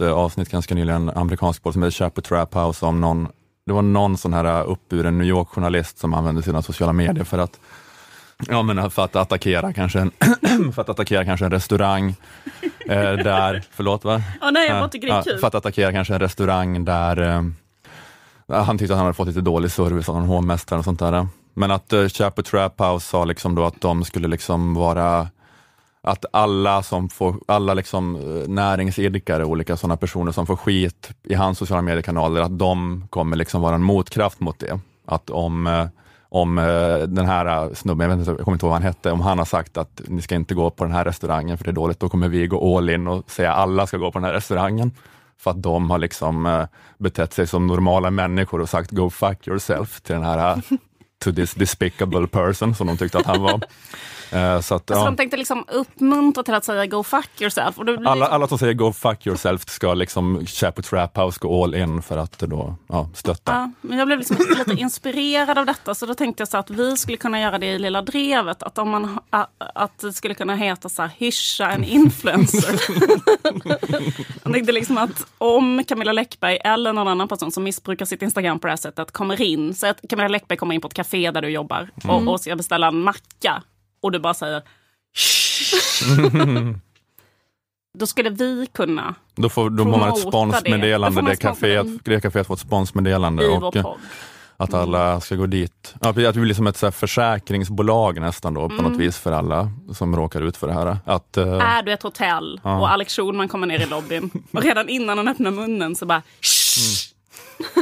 [0.00, 3.28] eh, avsnitt ganska nyligen, amerikansk podd som heter Chaper Trap House, om någon,
[3.66, 7.60] det var någon sån här uppburen New York-journalist som använde sina sociala medier för att
[8.48, 10.10] Ja, men för att attackera kanske en,
[10.72, 12.14] för att attackera kanske en restaurang
[12.88, 14.22] eh, där, förlåt va?
[14.42, 15.38] Oh, nej, jag kul.
[15.38, 17.42] För att attackera kanske en restaurang där eh,
[18.64, 21.26] han tyckte att han hade fått lite dålig service av någon hovmästare och sånt där.
[21.54, 25.28] Men att eh, Chapo Trap House sa liksom då att de skulle liksom vara
[26.02, 31.34] att alla som får, alla liksom näringsidkare näringsidkare, olika sådana personer som får skit i
[31.34, 34.80] hans sociala mediekanaler, att de kommer liksom vara en motkraft mot det.
[35.06, 35.86] Att om eh,
[36.32, 39.10] om eh, den här snubben, jag, vet inte, jag kommer inte ihåg vad han hette,
[39.10, 41.70] om han har sagt att ni ska inte gå på den här restaurangen för det
[41.70, 44.26] är dåligt, då kommer vi gå all in och säga alla ska gå på den
[44.26, 44.92] här restaurangen.
[45.38, 46.66] För att de har liksom
[46.98, 50.62] betett sig som normala människor och sagt go fuck yourself till den här
[51.24, 53.60] to this despicable person som de tyckte att han var.
[54.32, 55.04] Uh, så att, alltså, ja.
[55.04, 57.78] De tänkte liksom uppmuntra till att säga go fuck yourself.
[57.78, 58.22] Och alla, liksom...
[58.22, 62.18] alla som säger go fuck yourself ska liksom Chapo Trap House gå all in för
[62.18, 63.52] att då ja, stötta.
[63.52, 66.70] Ja, men jag blev liksom lite inspirerad av detta så då tänkte jag så att
[66.70, 68.62] vi skulle kunna göra det i Lilla Drevet.
[68.62, 69.18] Att, om man,
[69.58, 72.80] att det skulle kunna heta så här, hyscha en influencer.
[74.42, 78.58] jag tänkte liksom att om Camilla Läckberg eller någon annan person som missbrukar sitt Instagram
[78.58, 79.74] på det här sättet kommer in.
[79.74, 82.28] Så att Camilla Läckberg kommer in på ett café där du jobbar och, mm.
[82.28, 83.62] och ska beställa en macka
[84.02, 84.62] och du bara säger
[87.98, 90.20] Då skulle vi kunna Då, får, då får man ett det.
[90.20, 93.44] Sponsmeddelande, det kaféet, sponsra det kaféet får ett sponsmeddelande.
[93.44, 93.96] i och, vår.
[94.56, 95.94] Att alla ska gå dit.
[96.00, 98.84] Att det blir som ett så försäkringsbolag nästan då på Mm.
[98.92, 100.96] något vis för alla som råkar ut för det här.
[101.04, 102.78] Att, eh, Är du ett hotell Ja.
[102.80, 106.22] och Alex Schulman kommer ner i lobbyn och redan innan han öppnar munnen så bara!
[106.22, 106.24] Mm.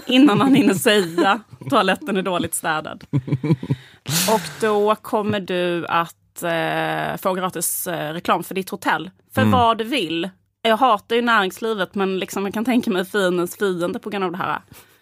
[0.06, 1.40] Innan han hinner säga
[1.70, 3.04] toaletten är dåligt städad.
[4.32, 9.11] Och då kommer du att eh, få gratis eh, reklam för ditt hotell.
[9.34, 9.52] För Mm.
[9.52, 10.30] vad du vill.
[10.62, 14.32] Jag hatar ju näringslivet men liksom jag kan tänka mig fiendens fiende på grund av
[14.32, 14.61] det här.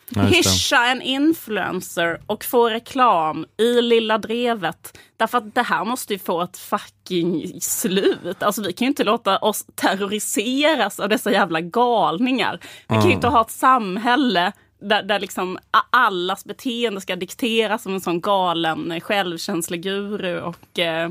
[0.09, 0.23] Ja.
[0.23, 4.99] Hischa en influencer och få reklam i Lilla Drevet.
[5.17, 8.43] Därför att det här måste ju få ett fucking slut.
[8.43, 12.61] Alltså vi kan ju inte låta oss terroriseras av dessa jävla galningar.
[12.89, 15.59] Vi kan ju inte ha ett samhälle där, där liksom
[15.91, 20.41] allas beteende ska dikteras som en sån galen eh, självkänslig guru.
[20.41, 21.11] Och, eh,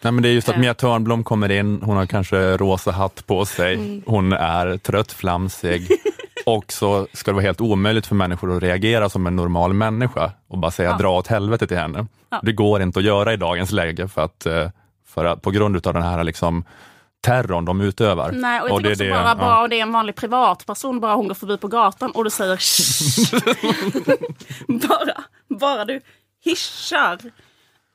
[0.00, 0.60] Nej, men det är just att Eh.
[0.60, 4.02] Mia Törnblom kommer in, hon har kanske rosa hatt på sig, Mm.
[4.06, 5.88] hon är trött, flamsig
[6.46, 10.32] och så ska det vara helt omöjligt för människor att reagera som en normal människa
[10.48, 10.96] och bara säga Ja.
[10.96, 12.06] dra åt helvete till henne.
[12.30, 12.40] Ja.
[12.42, 14.68] Det går inte att göra i dagens läge för att, eh,
[15.06, 16.64] för att på grund av den här liksom,
[17.24, 18.32] terrorn de utövar.
[18.32, 19.34] Nej, och jag det är också det- bara, ja.
[19.34, 22.58] bara det är en vanlig privatperson, bara hon går förbi på gatan och du säger
[24.88, 25.24] bara,
[25.60, 26.00] bara du
[26.44, 27.18] hyschar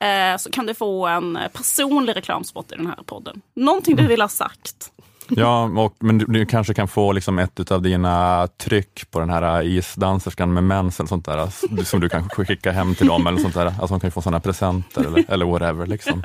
[0.02, 3.40] eh, så kan du få en personlig reklamspot i den här podden.
[3.56, 4.90] Någonting du vill ha sagt.
[5.28, 9.30] Ja, och, men du, du kanske kan få liksom ett av dina tryck på den
[9.30, 13.26] här isdanserskan med mens eller sånt där, alltså, som du kan skicka hem till dem
[13.26, 13.66] eller sånt där.
[13.66, 15.86] Alltså de kan ju få sådana presenter eller, eller whatever.
[15.86, 16.22] Liksom.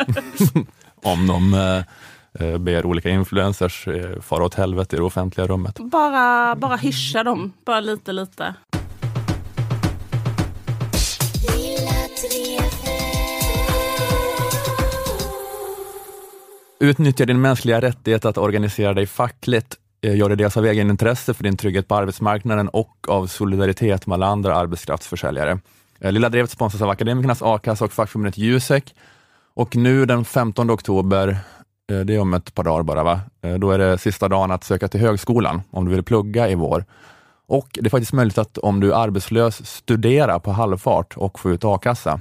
[1.03, 1.83] Om de eh,
[2.59, 5.79] ber olika influencers eh, fara åt helvete i det offentliga rummet.
[5.79, 8.53] Bara, bara hyscha dem, bara lite lite.
[16.79, 19.75] Utnyttja din mänskliga rättighet att organisera dig fackligt.
[20.01, 24.07] Eh, Gör det dels av egen intresse för din trygghet på arbetsmarknaden och av solidaritet
[24.07, 25.59] med alla andra arbetskraftsförsäljare.
[25.99, 28.95] Eh, Lilla Drevet sponsras av Akademikernas a-kassa och fackförbundet Jusek.
[29.53, 31.37] Och nu den 15 oktober, eh,
[31.91, 33.19] Eh, det är om ett par dagar bara, va?
[33.41, 36.55] Eh, då är det sista dagen att söka till högskolan om du vill plugga i
[36.55, 36.85] vår.
[37.47, 41.51] Och det är faktiskt möjligt att om du är arbetslös studera på halvfart och få
[41.51, 42.19] ut a-kassa.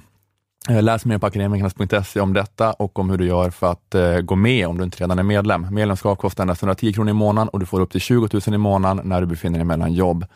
[0.68, 3.94] Eh, läs mer på akademikernas.se om detta och om hur du gör för att
[4.24, 5.66] gå med om du inte redan är medlem.
[5.70, 8.58] Medlemskap kostar endast 110 kronor i månaden och du får upp till 20 000 i
[8.58, 10.26] månaden när du befinner dig mellan jobb.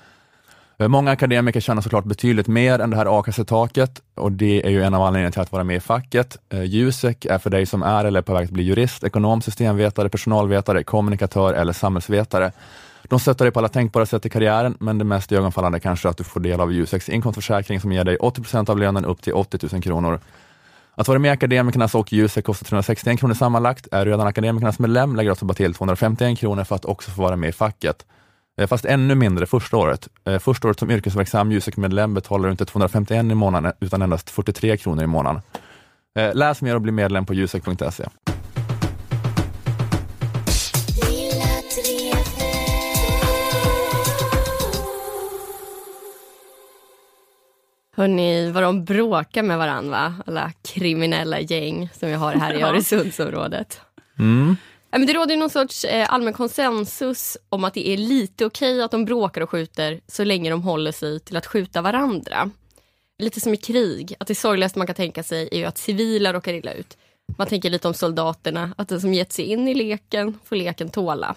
[0.81, 4.83] Eh, många akademiker tjänar såklart betydligt mer än det här a-kassetaket och det är ju
[4.83, 6.37] en av anledningarna till att vara med i facket.
[6.49, 9.43] Eh, Jusek är för dig som är eller är på väg att bli jurist, ekonom,
[9.43, 12.53] systemvetare, personalvetare, kommunikatör eller samhällsvetare.
[13.09, 16.11] De stöttar dig på alla tänkbara sätt i karriären, men det mest ögonfallande kanske är
[16.11, 19.33] att du får del av Juseks inkomstförsäkring som ger dig 80% av lönen upp till
[19.33, 20.21] 80 000 kronor.
[20.95, 23.89] Att vara med i Akademikernas och Jusek kostar 361 kronor sammanlagt.
[23.93, 27.11] Är du redan Akademikernas medlem lägger du alltså bara till 251 kronor för att också
[27.11, 28.05] få vara med i facket.
[28.59, 30.09] Eh, Fast ännu mindre första året.
[30.25, 34.77] Eh, Första året som yrkesverksam Jusek-medlem betalar du inte 251 i månaden utan endast 43
[34.77, 35.43] kronor i månaden.
[36.19, 38.05] Eh, Läs mer och bli medlem på jusek.se.
[47.97, 50.15] Hörni, vad de bråkar med varandra, va?
[50.27, 52.63] alla kriminella gäng som vi har här i.
[52.63, 53.81] Öresundsområdet.
[54.19, 54.57] Mm.
[54.91, 58.91] Men det råder någon sorts eh, allmän konsensus om att det är lite okej att
[58.91, 62.51] de bråkar och skjuter så länge de håller sig till att skjuta varandra.
[63.19, 66.33] Lite som i krig, att det sorgligaste man kan tänka sig är ju att civila
[66.33, 66.97] råkar illa ut.
[67.39, 70.89] Man tänker lite om soldaterna, att den som gett sig in i leken får leken
[70.89, 71.35] tåla.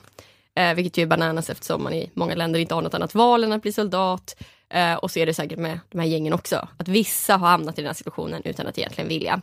[0.55, 3.43] Eh, vilket ju är bananas eftersom man i många länder inte har något annat val
[3.43, 4.35] än att bli soldat.
[4.69, 6.67] Eh, och så är det säkert med de här gängen också.
[6.77, 9.41] Att vissa har hamnat i den här situationen utan att egentligen vilja.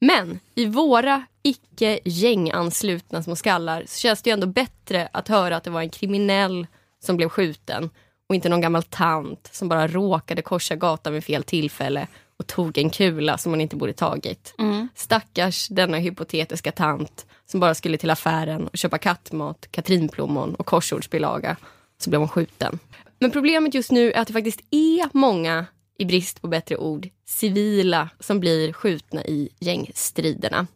[0.00, 5.56] Men i våra icke gänganslutna små skallar så känns det ju ändå bättre att höra
[5.56, 6.66] att det var en kriminell
[7.04, 7.90] som blev skjuten
[8.28, 12.78] och inte någon gammal tant som bara råkade korsa gatan vid fel tillfälle och tog
[12.78, 14.54] en kula som hon inte borde tagit.
[14.94, 21.56] Stackars denna hypotetiska tant som bara skulle till affären och köpa kattmat, katrinplommon och korsordsbilaga.
[22.00, 22.78] Så blev hon skjuten.
[23.18, 25.66] Men problemet just nu är att det faktiskt är många,
[25.98, 30.66] i brist på bättre ord, civila som blir skjutna i gängstriderna.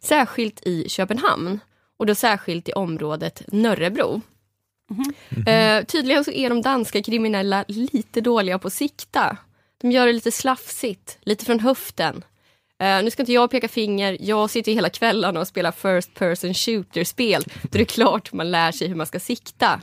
[0.00, 1.60] Särskilt i Köpenhamn
[1.98, 4.20] och då särskilt i området Nörrebro.
[5.46, 9.36] Eh, tydligen så är de danska kriminella lite dåliga på att sikta.
[9.80, 12.24] De gör det lite slafsigt, lite från höften.
[12.82, 16.54] Eh, nu ska inte jag peka finger, jag sitter hela kvällarna och spelar first person
[16.54, 17.44] shooter-spel.
[17.62, 19.80] Då är det klart man lär sig hur man ska sikta.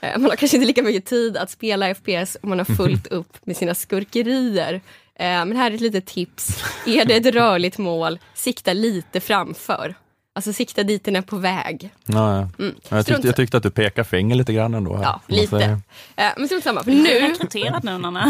[0.00, 3.06] Eh, man har kanske inte lika mycket tid att spela FPS om man har fullt
[3.10, 4.74] upp med sina skurkerier.
[5.14, 6.64] Eh, men här är ett litet tips.
[6.86, 9.94] Är det ett rörligt mål, sikta lite framför.
[10.32, 11.90] Alltså sikta dit den är på väg.
[12.06, 12.48] Ja, ja.
[12.58, 12.74] Mm.
[12.88, 14.96] Jag, tyckte, jag tyckte att du pekar finger lite grann ändå.
[14.96, 15.80] Här, Ja, lite.
[16.16, 17.34] Eh, men strunt samma, för nu, nu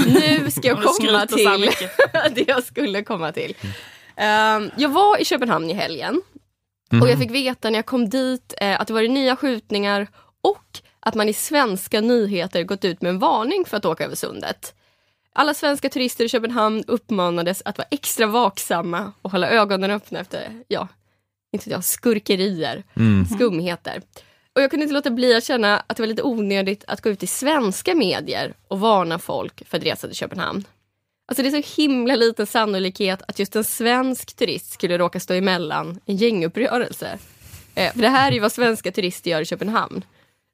[0.06, 1.70] nu ska jag komma till
[2.34, 3.54] det jag skulle komma till.
[4.16, 4.26] Eh,
[4.76, 6.22] jag var i Köpenhamn i helgen
[7.02, 10.06] och jag fick veta när jag kom dit att det var nya skjutningar
[10.42, 14.14] och att man i svenska nyheter gått ut med en varning för att åka över
[14.14, 14.74] sundet.
[15.32, 20.62] Alla svenska turister i Köpenhamn uppmanades att vara extra vaksamma och hålla ögonen öppna efter,
[20.68, 20.88] ja,
[21.52, 23.24] inte jag, skurkerier, Mm.
[23.26, 24.02] skumheter.
[24.52, 27.10] Och jag kunde inte låta bli att känna att det var lite onödigt att gå
[27.10, 30.64] ut i svenska medier och varna folk för att resa till Köpenhamn.
[31.28, 35.34] Alltså det är så himla liten sannolikhet att just en svensk turist skulle råka stå
[35.34, 37.18] emellan en gänguppgörelse.
[37.74, 40.02] Eh, för det här är ju vad svenska turister gör i Köpenhamn.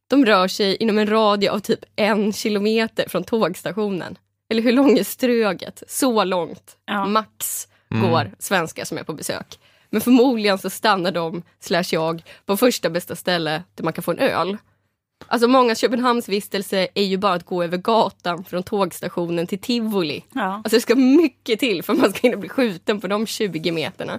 [0.09, 4.19] De rör sig inom en radie av typ en kilometer från tågstationen.
[4.51, 5.83] Eller hur långt är Ströget?
[5.89, 7.07] Så långt, Ja.
[7.07, 9.59] max, går svenskar som är på besök.
[9.91, 14.11] Men förmodligen så stannar de, slash jag, på första bästa ställe där man kan få
[14.11, 14.57] en öl.
[15.27, 20.25] Alltså många Köpenhamnsvistelse är ju bara att gå över gatan från tågstationen till Tivoli.
[20.35, 20.43] Ja.
[20.43, 23.73] Alltså det ska mycket till för att man ska hinna bli skjuten på de 20
[23.73, 24.19] meterna.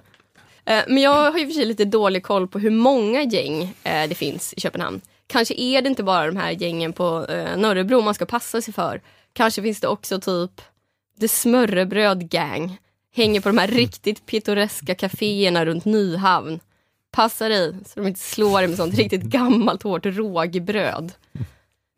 [0.66, 4.10] Eh, Men jag har ju för sig lite dålig koll på hur många gäng eh,
[4.10, 5.02] det finns i Köpenhamn.
[5.28, 8.73] Kanske är det inte bara de här gängen på eh, Norrebro man ska passa sig
[8.73, 9.01] för.
[9.34, 10.61] Kanske finns det också typ
[11.19, 12.78] The Smörrebröd Gang.
[13.15, 16.59] Hänger på de här riktigt pittoreska kaféerna runt Nyhavn.
[17.11, 21.11] Passa dig så de inte slår dig med sånt riktigt gammalt hårt rågbröd.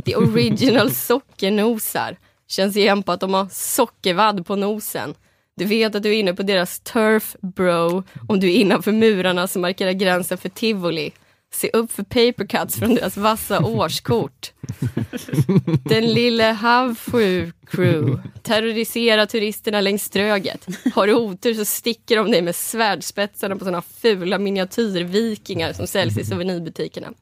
[0.06, 2.18] The original sockernosar.
[2.48, 5.16] Känns igen på att de har sockervadd på nosen.
[5.56, 9.48] Du vet att du är inne på deras turf bro om du är innanför murarna
[9.48, 11.12] som markerar gränsen för tivoli.
[11.52, 14.52] Se upp för papercuts från deras vassa årskort.
[15.86, 20.68] Den lille havsjö crew terroriserar turisterna längs Ströget.
[20.94, 26.18] Har du otur så sticker de dig med svärdspetsarna på såna fula miniatyrvikingar som säljs
[26.18, 27.14] i souvenirbutikerna.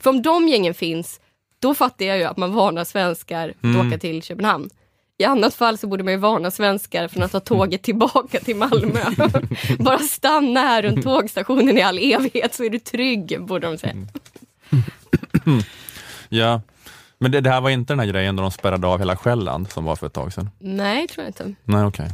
[0.00, 1.20] För om de gängen finns,
[1.58, 4.70] då fattar jag ju att man varnar svenskar att åka till Köpenhamn.
[5.18, 8.56] I annat fall så borde man ju varna svenskar från att ta tåget tillbaka till
[8.56, 9.00] Malmö.
[9.78, 13.94] Bara stanna här runt tågstationen i all evighet så är du trygg, borde de säga.
[16.28, 16.60] Ja,
[17.18, 19.70] men det, det här var inte den här grejen då de spärrade av hela Själland
[19.72, 20.50] som var för ett tag sedan?
[20.58, 21.54] Nej, tror jag inte.
[21.64, 22.10] Nej, okej.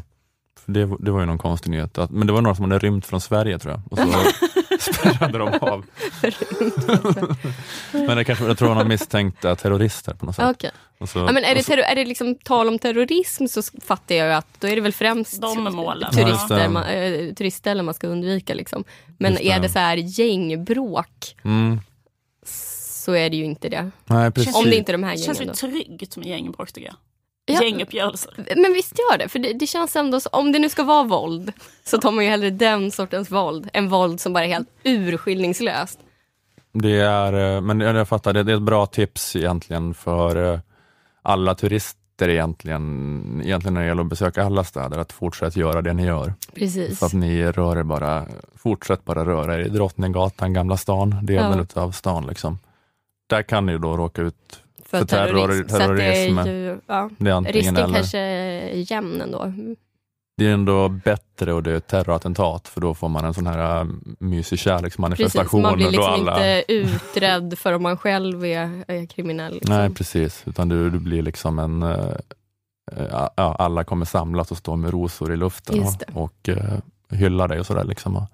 [0.65, 1.99] För Det, det var ju någon konstig nyhet.
[2.11, 3.83] Men det var några som hade rymt från Sverige tror jag.
[3.93, 4.05] Och så
[4.83, 5.85] spärrade de av.
[7.93, 10.65] men det kanske, jag tror de var misstänkta terrorister på något sätt.
[10.99, 14.15] Och så, Ja, men är det, så, är det liksom tal om terrorism så fattar
[14.15, 16.09] jag ju att då är det väl främst De målen.
[16.13, 16.69] Ja, turister, det.
[16.69, 18.55] man, eh, turistställen man ska undvika.
[18.55, 18.85] Liksom.
[19.19, 19.51] Men Just det.
[19.51, 21.81] är det så här gängbråk mm,
[22.47, 23.91] så är det ju inte det.
[24.07, 24.57] nej, precis.
[24.57, 25.55] Om det inte är de här Det känns gängen.
[25.63, 26.97] ju tryggt med gängbråk tycker jag.
[27.53, 27.63] Ja.
[27.63, 28.33] Gänguppgörelser.
[28.57, 31.03] Men visst gör det, för det, det känns ändå så, om det nu ska vara
[31.05, 31.53] våld
[31.85, 35.99] så tar man ju hellre den sortens våld än våld som bara är helt urskillningslöst.
[36.73, 40.61] Det är, eh, men jag fattar, det det är ett bra tips egentligen för eh,
[41.23, 45.93] alla turister egentligen, egentligen när det gäller att besöka alla städer, att fortsätta göra det
[45.93, 46.35] ni gör.
[46.55, 46.99] Precis.
[46.99, 48.27] Så att ni rör er bara,
[48.57, 51.63] fortsätt bara röra er i Drottninggatan, Gamla stan, delen Ja.
[51.63, 52.27] utav stan.
[52.27, 52.59] Liksom.
[53.27, 55.69] Där kan ni då råka ut, för för terror- terrorism.
[55.69, 56.39] Så det terrorism.
[56.39, 57.95] är ju, ja, det är risken eller.
[57.95, 59.53] kanske är jämn ändå.
[60.37, 63.47] Det är ändå bättre att det är ett terrorattentat, för då får man en sån
[63.47, 63.87] här äh,
[64.19, 65.63] mysig Precis, kärleksmanifestation.
[65.63, 66.33] man blir och liksom alla...
[66.59, 69.55] inte utredd för om man själv är, är kriminell.
[69.55, 69.77] Liksom.
[69.77, 70.43] Nej, precis.
[70.47, 71.83] Utan du, du blir liksom en...
[71.83, 72.15] eh,
[72.93, 75.83] eh, ja, alla kommer samlas och stå med rosor i luften
[76.15, 76.79] och, och eh,
[77.11, 77.85] hylla dig och sådär.
[77.85, 78.27] Liksom.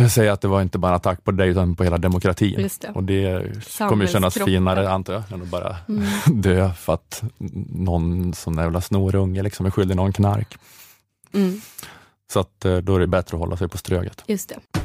[0.00, 2.68] Jag säger att det var inte bara en attack på dig utan på hela demokratin.
[2.80, 2.88] Det.
[2.88, 6.04] Och det kommer ju kännas finare antar jag, än att bara Mm.
[6.42, 7.22] dö för att
[7.68, 10.58] någon sån där jävla snorunge liksom är skyldig någon knark.
[11.34, 11.60] Mm,
[12.32, 14.24] Så att eh, då är det bättre att hålla sig på Ströget.
[14.26, 14.79] just det.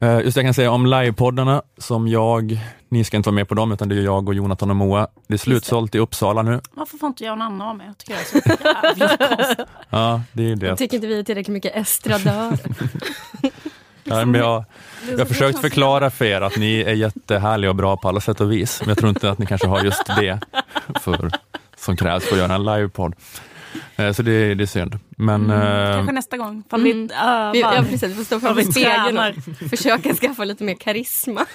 [0.00, 3.54] Just det, jag kan säga om livepoddarna som jag, ni ska inte vara med på
[3.54, 5.08] dem utan det är jag och Jonathan och Moa.
[5.26, 6.60] Det är slutsålt i Uppsala nu.
[6.72, 7.86] Varför får inte jag och Nanna vara med?
[7.86, 9.64] Jag tycker det är så.
[9.90, 10.76] Ja, det är det.
[10.76, 12.58] Tycker inte vi är tillräckligt mycket estradörer?
[14.04, 14.64] Ja, men jag,
[15.10, 18.40] jag har försökt förklara för er att ni är jättehärliga och bra på alla sätt
[18.40, 20.40] och vis, men jag tror inte att ni kanske har just det
[21.00, 21.30] för,
[21.76, 23.14] som krävs för att göra en livepodd.
[23.96, 24.98] Eh, Så det, det är synd.
[25.16, 26.62] Men eh, Kanske nästa gång.
[26.70, 27.06] För Mm.
[27.08, 27.52] vi övar.
[27.52, 31.46] Vi, ja, precis, vi får stå framför spegeln och försöka skaffa lite mer karisma.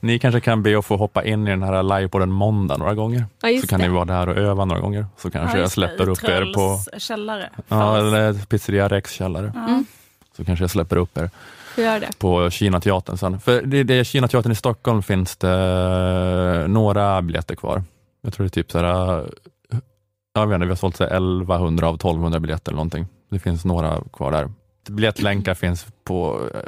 [0.00, 3.24] ni kanske kan be att få hoppa in i den här livepodden måndag några gånger.
[3.42, 3.88] Ja, så kan det.
[3.88, 5.06] ni vara där och öva några gånger.
[5.16, 7.50] Så kanske Ja, jag det, släpper i upp er på källare.
[7.68, 9.52] ja, eller Pizzeria Rex källare.
[9.54, 9.82] Ja.
[10.36, 11.30] Så kanske jag släpper upp er.
[11.76, 12.08] Det.
[12.18, 13.40] på Kinateatern sen.
[13.40, 17.82] För det, det är Kinateatern i Stockholm finns det några biljetter kvar.
[18.22, 19.24] Jag tror det är typ så här, eh,
[20.40, 23.06] jag vet inte, vi har sålt så här 1100 av 1200 biljetter eller någonting.
[23.30, 24.50] Det finns några kvar där.
[24.90, 26.60] Biljettlänkar finns på, eh,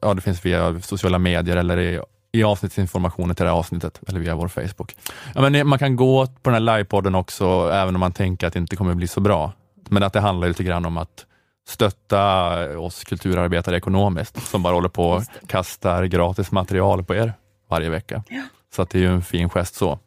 [0.00, 2.00] ja det finns via sociala medier eller i,
[2.32, 4.96] i avsnittsinformationen till det här avsnittet eller via vår Facebook.
[5.34, 8.52] Ja, men man kan gå på den här livepodden också även om man tänker att
[8.52, 9.52] det inte kommer bli så bra.
[9.88, 11.26] Men att det handlar lite grann om att
[11.68, 17.32] stötta oss kulturarbetare ekonomiskt som bara håller på och kastar gratis material på er
[17.70, 18.22] varje vecka.
[18.28, 18.42] Ja.
[18.74, 19.98] Så att det är ju en fin gest så.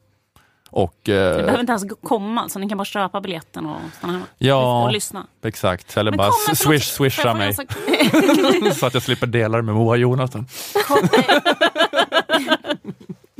[0.76, 4.14] Och, Det eh, behöver inte ens komma, så ni kan bara köpa biljetten och stanna
[4.14, 4.84] hemma Ja.
[4.86, 5.28] och lyssna.
[5.44, 7.54] exakt, eller Men bara swish, swisha mig
[8.76, 10.48] så att jag slipper dela det med Moa och Jonathan.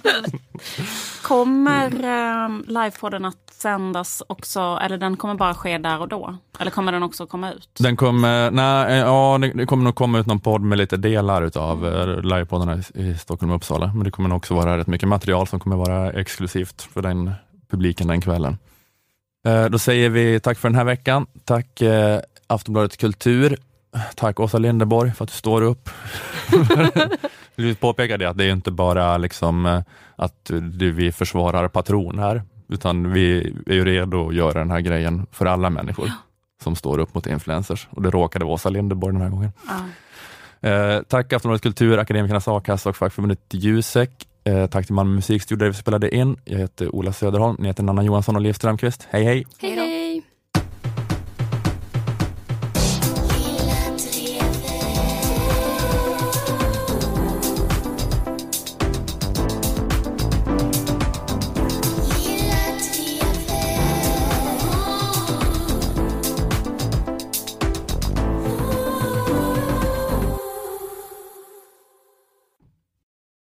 [1.24, 6.38] Kommer eh, livepodden att sändas också, eller den kommer bara ske där och då?
[6.60, 7.70] Eller kommer den också komma ut?
[7.80, 11.42] Den kommer, nej, eh, ja, det, kommer nog komma ut någon podd med lite delar
[11.42, 13.92] utav eh, livepoddarna i, i Stockholm och Uppsala.
[13.96, 17.32] Men det kommer nog också vara rätt mycket material som kommer vara exklusivt för den
[17.72, 18.58] publiken den kvällen.
[19.48, 21.26] Eh, då säger vi tack för den här veckan.
[21.46, 23.58] Tack eh, Aftonbladet Kultur.
[24.16, 25.90] Tack Åsa Linderborg för att du står upp.
[27.56, 29.82] Jag vill påpeka det att det är inte bara liksom eh,
[30.16, 34.80] att du, vi försvarar patron här, utan vi är ju redo att göra den här
[34.80, 36.12] grejen för alla människor
[36.64, 37.88] som står upp mot influencers.
[37.90, 39.52] Och det råkade vara Åsa Linderborg den här gången.
[39.68, 40.70] Ja.
[40.70, 44.28] Eh, tack Aftonbladet Kultur, Akademikernas A-kassa och fackförbundet Jusek.
[44.44, 46.38] Eh, tack till Malmö musikstudio där vi spelade in.
[46.46, 49.08] Jag heter Ola Söderholm, ni heter Nanna Johansson och Liv Strömqvist.
[49.10, 49.46] Hej hej!
[49.62, 49.93] Hej hej!